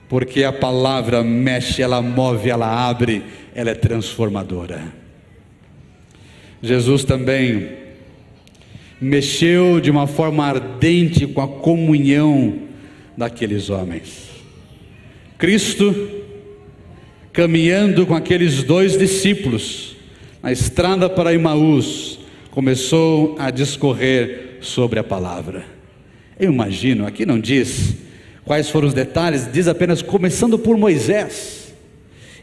porque 0.08 0.44
a 0.44 0.52
palavra 0.52 1.22
mexe, 1.22 1.82
ela 1.82 2.00
move, 2.00 2.48
ela 2.48 2.88
abre, 2.88 3.22
ela 3.54 3.70
é 3.70 3.74
transformadora. 3.74 4.80
Jesus 6.62 7.04
também 7.04 7.68
mexeu 9.00 9.80
de 9.80 9.90
uma 9.90 10.06
forma 10.06 10.44
ardente 10.44 11.26
com 11.26 11.40
a 11.40 11.48
comunhão 11.48 12.60
daqueles 13.16 13.68
homens. 13.68 14.30
Cristo, 15.38 15.94
caminhando 17.32 18.06
com 18.06 18.14
aqueles 18.14 18.62
dois 18.62 18.96
discípulos 18.96 19.96
na 20.42 20.52
estrada 20.52 21.10
para 21.10 21.34
Imaús, 21.34 22.18
começou 22.50 23.36
a 23.38 23.50
discorrer 23.50 24.58
sobre 24.60 24.98
a 24.98 25.04
palavra. 25.04 25.64
Eu 26.38 26.52
imagino, 26.52 27.06
aqui 27.06 27.26
não 27.26 27.38
diz 27.38 27.96
quais 28.46 28.70
foram 28.70 28.86
os 28.86 28.94
detalhes, 28.94 29.48
diz 29.52 29.66
apenas 29.66 30.00
começando 30.00 30.56
por 30.56 30.78
Moisés, 30.78 31.74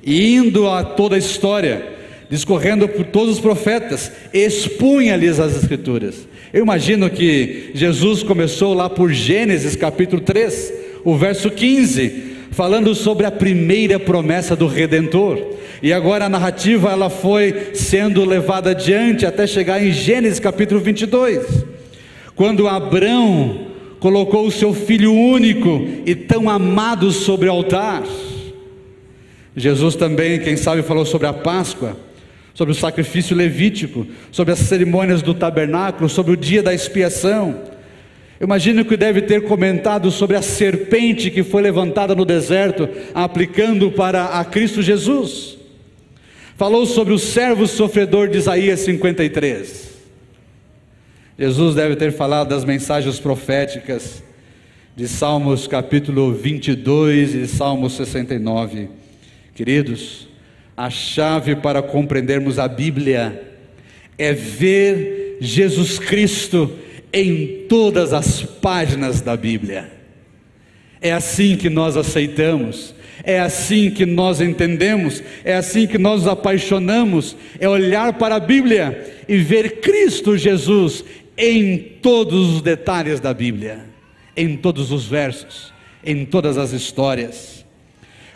e 0.03 0.35
indo 0.35 0.67
a 0.69 0.83
toda 0.83 1.15
a 1.15 1.17
história, 1.17 1.81
discorrendo 2.29 2.89
por 2.89 3.05
todos 3.05 3.35
os 3.35 3.39
profetas, 3.39 4.11
expunha-lhes 4.33 5.39
as 5.39 5.55
Escrituras. 5.55 6.27
Eu 6.51 6.61
imagino 6.61 7.09
que 7.09 7.71
Jesus 7.73 8.21
começou 8.21 8.73
lá 8.73 8.89
por 8.89 9.13
Gênesis 9.13 9.77
capítulo 9.77 10.21
3, 10.21 10.73
o 11.05 11.15
verso 11.15 11.49
15, 11.49 12.33
falando 12.51 12.93
sobre 12.93 13.25
a 13.25 13.31
primeira 13.31 13.97
promessa 13.97 14.57
do 14.57 14.67
redentor. 14.67 15.53
E 15.81 15.93
agora 15.93 16.25
a 16.25 16.29
narrativa 16.29 16.91
ela 16.91 17.09
foi 17.09 17.71
sendo 17.73 18.25
levada 18.25 18.71
adiante 18.71 19.25
até 19.25 19.47
chegar 19.47 19.81
em 19.81 19.93
Gênesis 19.93 20.39
capítulo 20.39 20.81
22, 20.81 21.63
quando 22.35 22.67
Abraão 22.67 23.72
colocou 24.03 24.45
o 24.45 24.51
seu 24.51 24.73
filho 24.73 25.13
único 25.13 25.87
e 26.05 26.13
tão 26.13 26.49
amado 26.49 27.09
sobre 27.09 27.47
o 27.47 27.51
altar. 27.53 28.03
Jesus 29.55 29.95
também, 29.95 30.41
quem 30.41 30.57
sabe, 30.57 30.81
falou 30.83 31.05
sobre 31.05 31.25
a 31.25 31.31
Páscoa 31.31 31.95
sobre 32.53 32.73
o 32.73 32.75
sacrifício 32.75 33.33
levítico, 33.33 34.05
sobre 34.29 34.53
as 34.53 34.59
cerimônias 34.59 35.21
do 35.21 35.33
tabernáculo, 35.33 36.09
sobre 36.09 36.33
o 36.33 36.37
dia 36.37 36.61
da 36.61 36.73
expiação. 36.73 37.61
Imagino 38.41 38.83
que 38.83 38.97
deve 38.97 39.21
ter 39.21 39.43
comentado 39.43 40.11
sobre 40.11 40.35
a 40.35 40.41
serpente 40.41 41.31
que 41.31 41.41
foi 41.41 41.61
levantada 41.61 42.13
no 42.13 42.25
deserto, 42.25 42.89
aplicando 43.15 43.89
para 43.89 44.25
a 44.25 44.43
Cristo 44.43 44.81
Jesus. 44.81 45.57
Falou 46.57 46.85
sobre 46.85 47.13
o 47.13 47.17
servo 47.17 47.65
sofredor 47.65 48.27
de 48.27 48.37
Isaías 48.37 48.81
53. 48.81 49.92
Jesus 51.37 51.73
deve 51.73 51.95
ter 51.95 52.11
falado 52.11 52.49
das 52.49 52.63
mensagens 52.63 53.19
proféticas 53.19 54.23
de 54.95 55.07
Salmos 55.07 55.65
capítulo 55.65 56.31
22 56.31 57.33
e 57.33 57.47
Salmos 57.47 57.93
69. 57.93 58.87
Queridos, 59.55 60.27
a 60.77 60.91
chave 60.91 61.55
para 61.55 61.81
compreendermos 61.81 62.59
a 62.59 62.67
Bíblia 62.67 63.51
é 64.15 64.31
ver 64.31 65.37
Jesus 65.41 65.97
Cristo 65.97 66.71
em 67.11 67.65
todas 67.67 68.13
as 68.13 68.43
páginas 68.43 69.19
da 69.19 69.35
Bíblia. 69.35 69.91
É 71.01 71.11
assim 71.11 71.57
que 71.57 71.69
nós 71.69 71.97
aceitamos, 71.97 72.93
é 73.23 73.39
assim 73.39 73.89
que 73.89 74.05
nós 74.05 74.39
entendemos, 74.39 75.23
é 75.43 75.55
assim 75.55 75.87
que 75.87 75.97
nós 75.97 76.21
nos 76.21 76.31
apaixonamos, 76.31 77.35
é 77.59 77.67
olhar 77.67 78.13
para 78.13 78.35
a 78.35 78.39
Bíblia 78.39 79.03
e 79.27 79.37
ver 79.37 79.81
Cristo 79.81 80.37
Jesus 80.37 81.03
em 81.37 81.77
todos 81.77 82.55
os 82.55 82.61
detalhes 82.61 83.19
da 83.19 83.33
Bíblia, 83.33 83.85
em 84.35 84.55
todos 84.55 84.91
os 84.91 85.05
versos, 85.05 85.73
em 86.03 86.25
todas 86.25 86.57
as 86.57 86.71
histórias. 86.71 87.65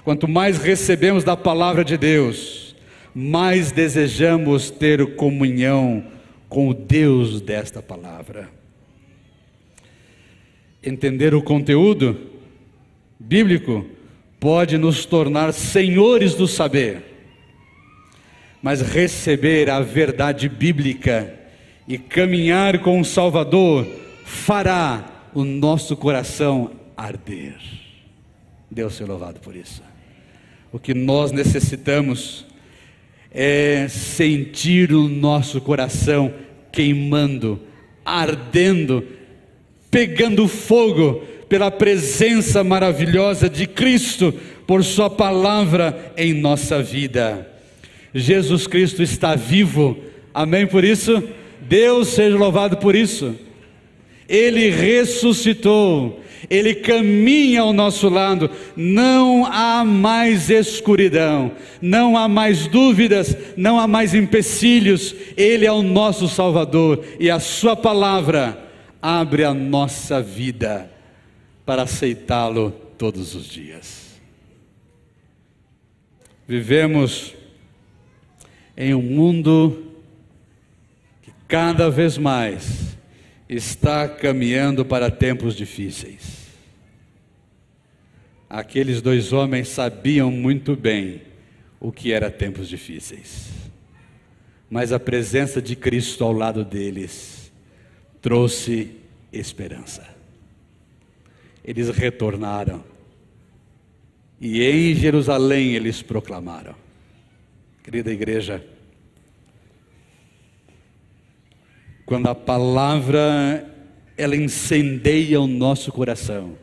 Quanto 0.03 0.27
mais 0.27 0.57
recebemos 0.57 1.23
da 1.23 1.35
palavra 1.35 1.83
de 1.83 1.97
Deus, 1.97 2.75
mais 3.13 3.71
desejamos 3.71 4.69
ter 4.69 5.15
comunhão 5.15 6.05
com 6.47 6.69
o 6.69 6.73
Deus 6.73 7.41
desta 7.41 7.81
palavra. 7.81 8.49
Entender 10.81 11.33
o 11.33 11.41
conteúdo 11.41 12.17
bíblico 13.19 13.85
pode 14.39 14.77
nos 14.77 15.05
tornar 15.05 15.51
senhores 15.51 16.35
do 16.35 16.47
saber, 16.47 17.03
mas 18.61 18.81
receber 18.81 19.69
a 19.69 19.81
verdade 19.81 20.47
bíblica 20.47 21.36
e 21.87 21.97
caminhar 21.97 22.79
com 22.79 22.99
o 22.99 23.05
Salvador 23.05 23.87
fará 24.25 25.05
o 25.33 25.43
nosso 25.43 25.95
coração 25.95 26.71
arder. 26.95 27.55
Deus 28.69 28.93
seja 28.93 29.09
louvado 29.09 29.39
por 29.39 29.55
isso. 29.55 29.81
O 30.71 30.79
que 30.79 30.93
nós 30.93 31.31
necessitamos 31.31 32.45
é 33.31 33.87
sentir 33.87 34.91
o 34.91 35.07
nosso 35.07 35.61
coração 35.61 36.33
queimando, 36.71 37.59
ardendo, 38.03 39.03
pegando 39.89 40.47
fogo 40.47 41.21
pela 41.47 41.71
presença 41.71 42.63
maravilhosa 42.63 43.49
de 43.49 43.65
Cristo, 43.65 44.33
por 44.65 44.83
Sua 44.83 45.09
palavra 45.09 46.13
em 46.17 46.33
nossa 46.33 46.83
vida. 46.83 47.47
Jesus 48.13 48.67
Cristo 48.67 49.01
está 49.01 49.35
vivo, 49.35 49.97
amém 50.33 50.67
por 50.67 50.83
isso? 50.83 51.23
Deus 51.61 52.09
seja 52.09 52.37
louvado 52.37 52.77
por 52.77 52.95
isso. 52.95 53.35
Ele 54.27 54.69
ressuscitou, 54.69 56.21
ele 56.49 56.75
caminha 56.75 57.61
ao 57.61 57.73
nosso 57.73 58.09
lado, 58.09 58.49
não 58.75 59.45
há 59.45 59.83
mais 59.85 60.49
escuridão, 60.49 61.51
não 61.81 62.17
há 62.17 62.27
mais 62.27 62.67
dúvidas, 62.67 63.35
não 63.55 63.79
há 63.79 63.87
mais 63.87 64.13
empecilhos, 64.13 65.15
Ele 65.35 65.65
é 65.65 65.71
o 65.71 65.81
nosso 65.81 66.27
Salvador. 66.27 67.03
E 67.19 67.29
a 67.29 67.39
Sua 67.39 67.75
palavra 67.75 68.65
abre 69.01 69.43
a 69.43 69.53
nossa 69.53 70.21
vida 70.21 70.91
para 71.65 71.83
aceitá-lo 71.83 72.71
todos 72.97 73.35
os 73.35 73.47
dias. 73.47 74.07
Vivemos 76.47 77.33
em 78.77 78.93
um 78.93 79.01
mundo 79.01 79.86
cada 81.47 81.89
vez 81.89 82.17
mais 82.17 82.97
está 83.47 84.07
caminhando 84.07 84.83
para 84.83 85.09
tempos 85.09 85.55
difíceis. 85.55 86.47
Aqueles 88.49 89.01
dois 89.01 89.31
homens 89.31 89.69
sabiam 89.69 90.29
muito 90.31 90.75
bem 90.75 91.21
o 91.79 91.91
que 91.91 92.11
era 92.11 92.29
tempos 92.29 92.67
difíceis, 92.67 93.49
mas 94.69 94.91
a 94.91 94.99
presença 94.99 95.61
de 95.61 95.75
Cristo 95.75 96.23
ao 96.23 96.31
lado 96.31 96.63
deles 96.65 97.51
trouxe 98.21 98.91
esperança. 99.31 100.07
Eles 101.63 101.89
retornaram 101.89 102.83
e 104.39 104.63
em 104.63 104.95
Jerusalém 104.95 105.73
eles 105.73 106.01
proclamaram. 106.01 106.75
Querida 107.83 108.11
igreja, 108.11 108.65
quando 112.07 112.27
a 112.27 112.33
palavra 112.33 113.69
ela 114.15 114.33
incendeia 114.33 115.41
o 115.41 115.45
nosso 115.45 115.91
coração, 115.91 116.57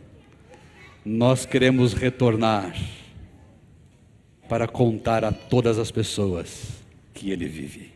nós 1.04 1.44
queremos 1.44 1.92
retornar 1.92 2.74
para 4.48 4.66
contar 4.66 5.22
a 5.22 5.30
todas 5.30 5.78
as 5.78 5.90
pessoas 5.90 6.82
que 7.12 7.30
ele 7.30 7.46
vive, 7.46 7.92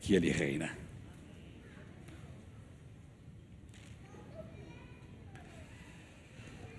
que 0.00 0.14
ele 0.14 0.30
reina. 0.30 0.70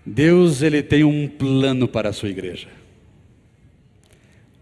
Deus 0.04 0.64
ele 0.64 0.82
tem 0.82 1.04
um 1.04 1.28
plano 1.28 1.88
para 1.88 2.10
a 2.10 2.14
sua 2.14 2.30
igreja. 2.30 2.70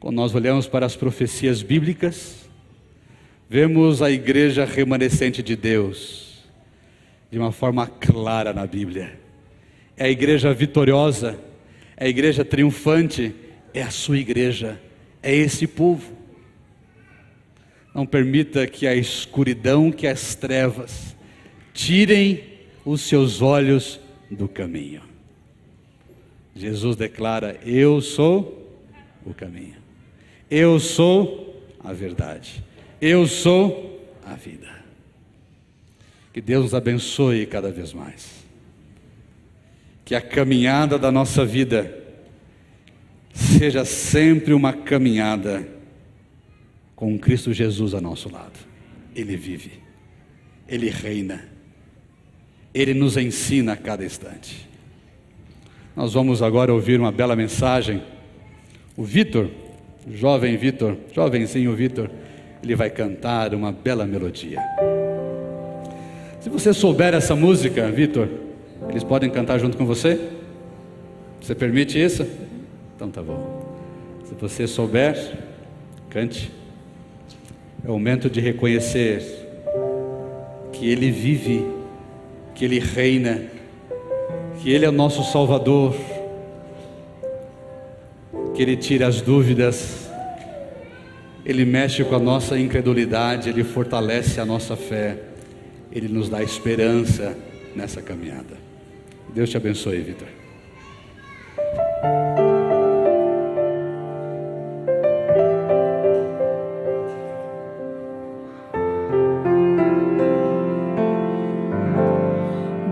quando 0.01 0.17
nós 0.17 0.35
olhamos 0.35 0.67
para 0.67 0.85
as 0.85 0.97
profecias 0.97 1.63
bíblicas, 1.63 2.40
vemos 3.51 4.01
a 4.01 4.09
igreja 4.09 4.63
remanescente 4.63 5.43
de 5.43 5.57
Deus 5.57 6.41
de 7.29 7.37
uma 7.37 7.51
forma 7.51 7.85
clara 7.85 8.53
na 8.53 8.65
Bíblia. 8.65 9.19
É 9.97 10.05
a 10.05 10.09
igreja 10.09 10.53
vitoriosa, 10.53 11.37
é 11.97 12.05
a 12.05 12.07
igreja 12.07 12.45
triunfante, 12.45 13.35
é 13.73 13.81
a 13.81 13.91
sua 13.91 14.17
igreja, 14.17 14.79
é 15.21 15.35
esse 15.35 15.67
povo. 15.67 16.13
Não 17.93 18.05
permita 18.05 18.65
que 18.67 18.87
a 18.87 18.95
escuridão, 18.95 19.91
que 19.91 20.07
as 20.07 20.33
trevas, 20.33 21.13
tirem 21.73 22.45
os 22.85 23.01
seus 23.01 23.41
olhos 23.41 23.99
do 24.29 24.47
caminho. 24.47 25.01
Jesus 26.55 26.95
declara: 26.95 27.59
Eu 27.65 27.99
sou 27.99 28.79
o 29.25 29.33
caminho. 29.33 29.75
Eu 30.49 30.79
sou 30.79 31.61
a 31.83 31.91
verdade. 31.91 32.70
Eu 33.01 33.25
sou 33.25 33.99
a 34.25 34.35
vida. 34.35 34.69
Que 36.31 36.39
Deus 36.39 36.65
nos 36.65 36.73
abençoe 36.75 37.45
cada 37.45 37.71
vez 37.71 37.93
mais. 37.93 38.45
Que 40.05 40.13
a 40.13 40.21
caminhada 40.21 40.99
da 40.99 41.11
nossa 41.11 41.43
vida 41.43 41.97
seja 43.33 43.83
sempre 43.83 44.53
uma 44.53 44.71
caminhada 44.71 45.67
com 46.95 47.17
Cristo 47.17 47.51
Jesus 47.51 47.93
a 47.93 47.99
nosso 47.99 48.31
lado. 48.31 48.59
Ele 49.15 49.35
vive, 49.35 49.71
Ele 50.67 50.89
reina, 50.89 51.49
Ele 52.73 52.93
nos 52.93 53.17
ensina 53.17 53.73
a 53.73 53.77
cada 53.77 54.05
instante. 54.05 54.69
Nós 55.95 56.13
vamos 56.13 56.41
agora 56.41 56.73
ouvir 56.73 56.99
uma 56.99 57.11
bela 57.11 57.35
mensagem. 57.35 58.01
O 58.95 59.03
Vitor 59.03 59.49
jovem 60.09 60.57
Vitor, 60.57 60.97
jovenzinho 61.13 61.75
Vitor, 61.75 62.09
ele 62.63 62.75
vai 62.75 62.89
cantar 62.89 63.53
uma 63.53 63.71
bela 63.71 64.05
melodia. 64.05 64.59
Se 66.39 66.49
você 66.49 66.73
souber 66.73 67.13
essa 67.13 67.35
música, 67.35 67.89
Vitor, 67.91 68.27
eles 68.89 69.03
podem 69.03 69.29
cantar 69.29 69.59
junto 69.59 69.77
com 69.77 69.85
você? 69.85 70.19
Você 71.39 71.55
permite 71.55 72.01
isso? 72.01 72.25
Então 72.95 73.09
tá 73.09 73.21
bom. 73.21 73.61
Se 74.25 74.35
você 74.35 74.67
souber, 74.67 75.37
cante. 76.09 76.51
É 77.83 77.89
o 77.89 77.93
momento 77.93 78.29
de 78.29 78.39
reconhecer 78.39 79.23
que 80.71 80.87
Ele 80.89 81.09
vive, 81.09 81.65
que 82.53 82.65
Ele 82.65 82.79
reina, 82.79 83.41
que 84.61 84.71
Ele 84.71 84.85
é 84.85 84.89
o 84.89 84.91
nosso 84.91 85.23
Salvador 85.23 85.95
que 88.53 88.61
Ele 88.61 88.77
tira 88.77 89.07
as 89.07 89.21
dúvidas, 89.21 90.10
Ele 91.45 91.65
mexe 91.65 92.03
com 92.03 92.15
a 92.15 92.19
nossa 92.19 92.57
incredulidade, 92.57 93.49
Ele 93.49 93.63
fortalece 93.63 94.39
a 94.39 94.45
nossa 94.45 94.75
fé, 94.75 95.17
Ele 95.91 96.07
nos 96.07 96.29
dá 96.29 96.43
esperança 96.43 97.35
nessa 97.75 98.01
caminhada. 98.01 98.57
Deus 99.33 99.49
te 99.49 99.57
abençoe, 99.57 100.01
Vitor. 100.01 100.27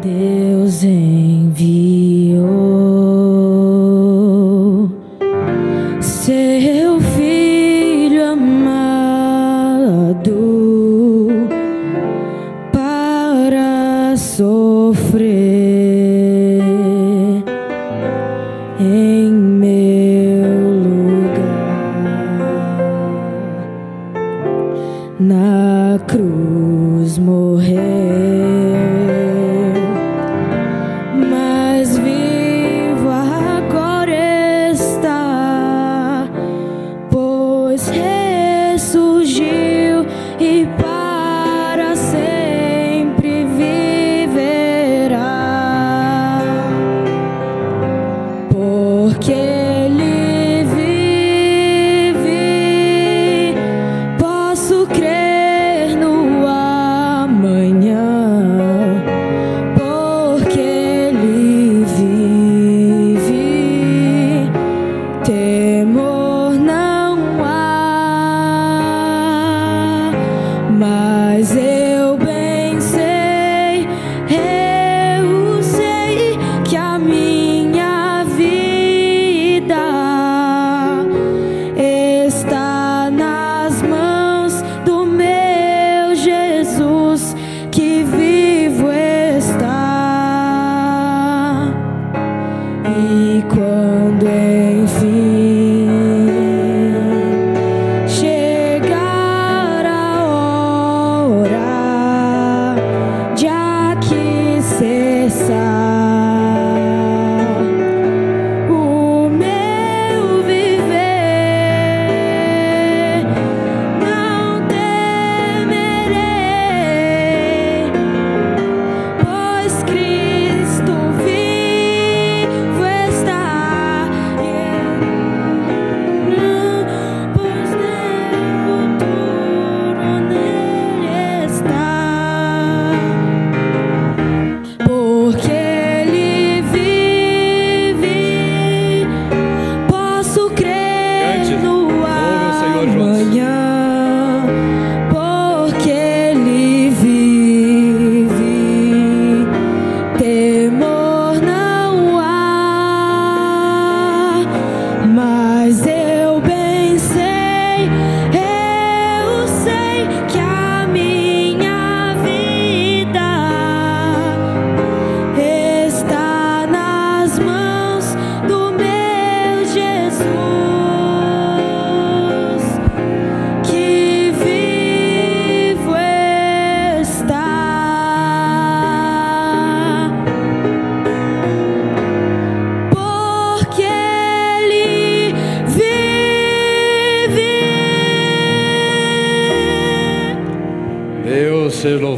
Deus 0.02 0.84
enviou. 0.84 1.89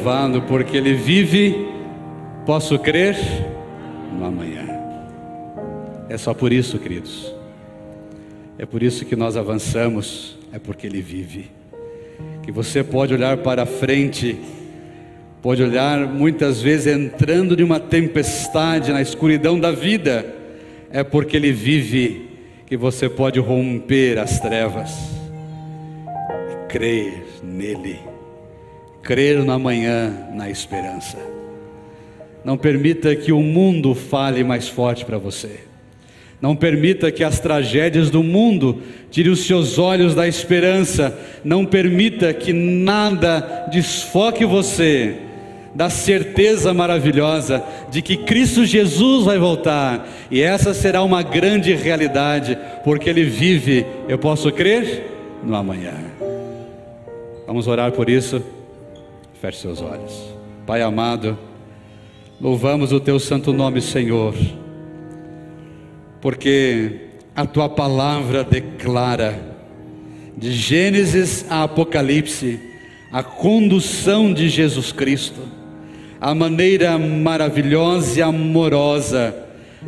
Louvado, 0.02 0.42
porque 0.44 0.76
Ele 0.76 0.96
vive, 0.96 1.68
posso 2.44 2.80
crer 2.80 3.16
no 4.18 4.26
amanhã. 4.26 4.68
É 6.10 6.18
só 6.18 6.34
por 6.34 6.52
isso, 6.52 6.80
queridos. 6.80 7.32
É 8.58 8.66
por 8.66 8.82
isso 8.82 9.06
que 9.06 9.16
nós 9.16 9.38
avançamos, 9.38 10.40
é 10.52 10.58
porque 10.58 10.88
Ele 10.88 11.02
vive. 11.02 11.52
Que 12.42 12.52
você 12.52 12.84
pode 12.84 13.14
olhar 13.14 13.38
para 13.38 13.64
frente, 13.68 14.40
pode 15.40 15.62
olhar 15.62 16.00
muitas 16.08 16.60
vezes 16.60 16.88
entrando 16.88 17.56
de 17.56 17.64
uma 17.64 17.80
tempestade 17.80 18.92
na 18.92 19.04
escuridão 19.04 19.60
da 19.60 19.72
vida, 19.72 20.26
é 20.92 21.04
porque 21.04 21.38
Ele 21.38 21.52
vive 21.52 22.28
que 22.66 22.76
você 22.76 23.08
pode 23.08 23.40
romper 23.40 24.18
as 24.18 24.40
trevas 24.40 24.90
e 26.52 26.68
crer 26.68 27.24
nele, 27.44 28.11
crer 29.02 29.44
no 29.44 29.52
amanhã, 29.52 30.12
na 30.34 30.50
esperança. 30.50 31.18
Não 32.44 32.58
permita 32.58 33.16
que 33.16 33.32
o 33.32 33.42
mundo 33.42 33.94
fale 33.94 34.44
mais 34.44 34.68
forte 34.68 35.06
para 35.06 35.18
você. 35.18 35.62
Não 36.42 36.56
permita 36.56 37.12
que 37.12 37.24
as 37.24 37.40
tragédias 37.40 38.10
do 38.10 38.24
mundo 38.24 38.82
tire 39.12 39.30
os 39.30 39.46
seus 39.46 39.78
olhos 39.78 40.16
da 40.16 40.28
esperança. 40.28 41.16
Não 41.44 41.66
permita 41.66 42.34
que 42.34 42.52
nada 42.52 43.68
desfoque 43.72 44.44
você 44.44 45.18
da 45.76 45.90
certeza 45.90 46.74
maravilhosa 46.74 47.64
de 47.92 48.02
que 48.02 48.18
Cristo 48.18 48.66
Jesus 48.66 49.26
vai 49.26 49.38
voltar. 49.38 50.08
E 50.32 50.42
essa 50.42 50.74
será 50.74 51.04
uma 51.04 51.22
grande 51.22 51.76
realidade, 51.76 52.58
porque 52.84 53.10
Ele 53.10 53.24
vive. 53.24 53.86
Eu 54.10 54.18
posso 54.18 54.52
crer 54.52 55.06
no 55.44 55.56
amanhã. 55.56 55.94
Vamos 57.46 57.68
orar 57.68 57.92
por 57.92 58.10
isso. 58.10 58.42
Feche 59.42 59.58
seus 59.58 59.82
olhos. 59.82 60.14
Pai 60.66 60.82
amado, 60.82 61.38
louvamos 62.40 62.94
o 62.94 63.00
Teu 63.02 63.20
santo 63.20 63.52
nome, 63.52 63.82
Senhor 63.82 64.34
porque 66.22 66.92
a 67.36 67.46
tua 67.46 67.68
palavra 67.68 68.44
declara, 68.44 69.50
de 70.38 70.52
Gênesis 70.54 71.46
a 71.50 71.64
Apocalipse, 71.64 72.60
a 73.12 73.24
condução 73.24 74.32
de 74.32 74.48
Jesus 74.48 74.92
Cristo, 74.92 75.42
a 76.22 76.34
maneira 76.34 76.98
maravilhosa 76.98 78.20
e 78.20 78.22
amorosa 78.22 79.36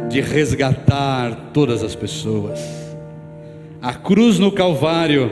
de 0.09 0.19
resgatar 0.19 1.51
todas 1.53 1.83
as 1.83 1.95
pessoas. 1.95 2.59
A 3.81 3.93
cruz 3.93 4.39
no 4.39 4.51
Calvário 4.51 5.31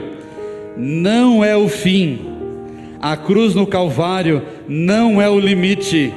não 0.76 1.44
é 1.44 1.56
o 1.56 1.68
fim, 1.68 2.31
a 3.02 3.16
cruz 3.16 3.54
no 3.54 3.66
Calvário 3.66 4.42
não 4.66 5.20
é 5.20 5.28
o 5.28 5.38
limite, 5.38 6.14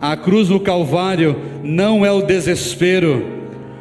a 0.00 0.16
cruz 0.16 0.50
no 0.50 0.60
Calvário 0.60 1.36
não 1.64 2.04
é 2.04 2.12
o 2.12 2.22
desespero 2.22 3.40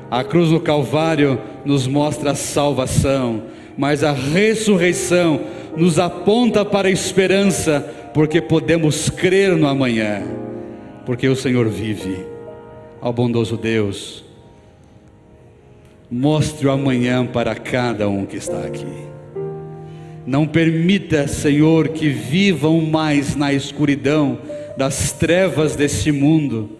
a 0.10 0.24
cruz 0.24 0.50
do 0.50 0.60
Calvário 0.60 1.40
nos 1.64 1.86
mostra 1.86 2.32
a 2.32 2.36
salvação, 2.36 3.44
mas 3.78 4.04
a 4.04 4.12
ressurreição 4.12 5.42
nos 5.78 6.00
aponta 6.00 6.66
para 6.66 6.88
a 6.88 6.92
esperança, 6.92 7.80
porque 8.14 8.42
podemos 8.42 9.10
crer 9.10 9.56
no 9.56 9.68
amanhã, 9.68 10.24
porque 11.06 11.28
o 11.28 11.36
Senhor 11.36 11.68
vive. 11.70 12.26
Ao 13.00 13.14
bondoso 13.14 13.56
Deus, 13.56 14.26
mostre 16.10 16.68
o 16.68 16.72
amanhã 16.72 17.26
para 17.26 17.54
cada 17.54 18.10
um 18.10 18.26
que 18.26 18.38
está 18.38 18.60
aqui. 18.64 19.09
Não 20.30 20.48
permita, 20.48 21.28
Senhor, 21.28 21.90
que 21.90 22.08
vivam 22.08 22.80
mais 22.82 23.36
na 23.36 23.52
escuridão 23.52 24.38
das 24.78 25.12
trevas 25.12 25.76
desse 25.76 26.12
mundo 26.12 26.80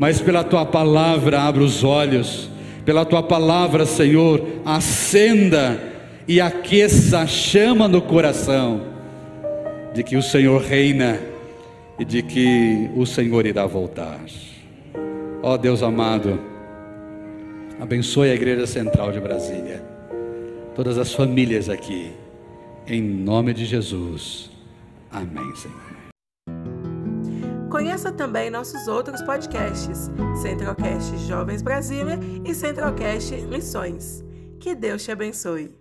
mas 0.00 0.18
pela 0.18 0.42
tua 0.42 0.64
palavra 0.64 1.42
abra 1.42 1.62
os 1.62 1.84
olhos, 1.84 2.50
pela 2.86 3.04
tua 3.04 3.22
palavra, 3.22 3.84
Senhor, 3.84 4.42
acenda 4.64 5.78
e 6.26 6.40
aqueça 6.40 7.18
a 7.18 7.26
chama 7.26 7.86
no 7.86 8.00
coração 8.00 8.80
de 9.92 10.02
que 10.02 10.16
o 10.16 10.22
Senhor 10.22 10.62
reina 10.62 11.20
e 11.98 12.04
de 12.06 12.22
que 12.22 12.88
o 12.96 13.04
Senhor 13.04 13.44
irá 13.44 13.66
voltar. 13.66 14.20
Ó 15.42 15.52
oh, 15.52 15.58
Deus 15.58 15.82
amado, 15.82 16.40
abençoe 17.78 18.30
a 18.30 18.34
Igreja 18.34 18.66
Central 18.66 19.12
de 19.12 19.20
Brasília, 19.20 19.82
todas 20.74 20.96
as 20.96 21.12
famílias 21.12 21.68
aqui, 21.68 22.10
em 22.86 23.02
nome 23.02 23.52
de 23.54 23.64
Jesus. 23.64 24.50
Amém, 25.10 25.54
Senhor. 25.56 25.90
Conheça 27.70 28.10
também 28.12 28.50
nossos 28.50 28.88
outros 28.88 29.22
podcasts, 29.22 30.10
Centralcast 30.42 31.16
Jovens 31.26 31.62
Brasília 31.62 32.18
e 32.44 32.52
Centralcast 32.52 33.34
Missões. 33.42 34.24
Que 34.58 34.74
Deus 34.74 35.04
te 35.04 35.12
abençoe. 35.12 35.79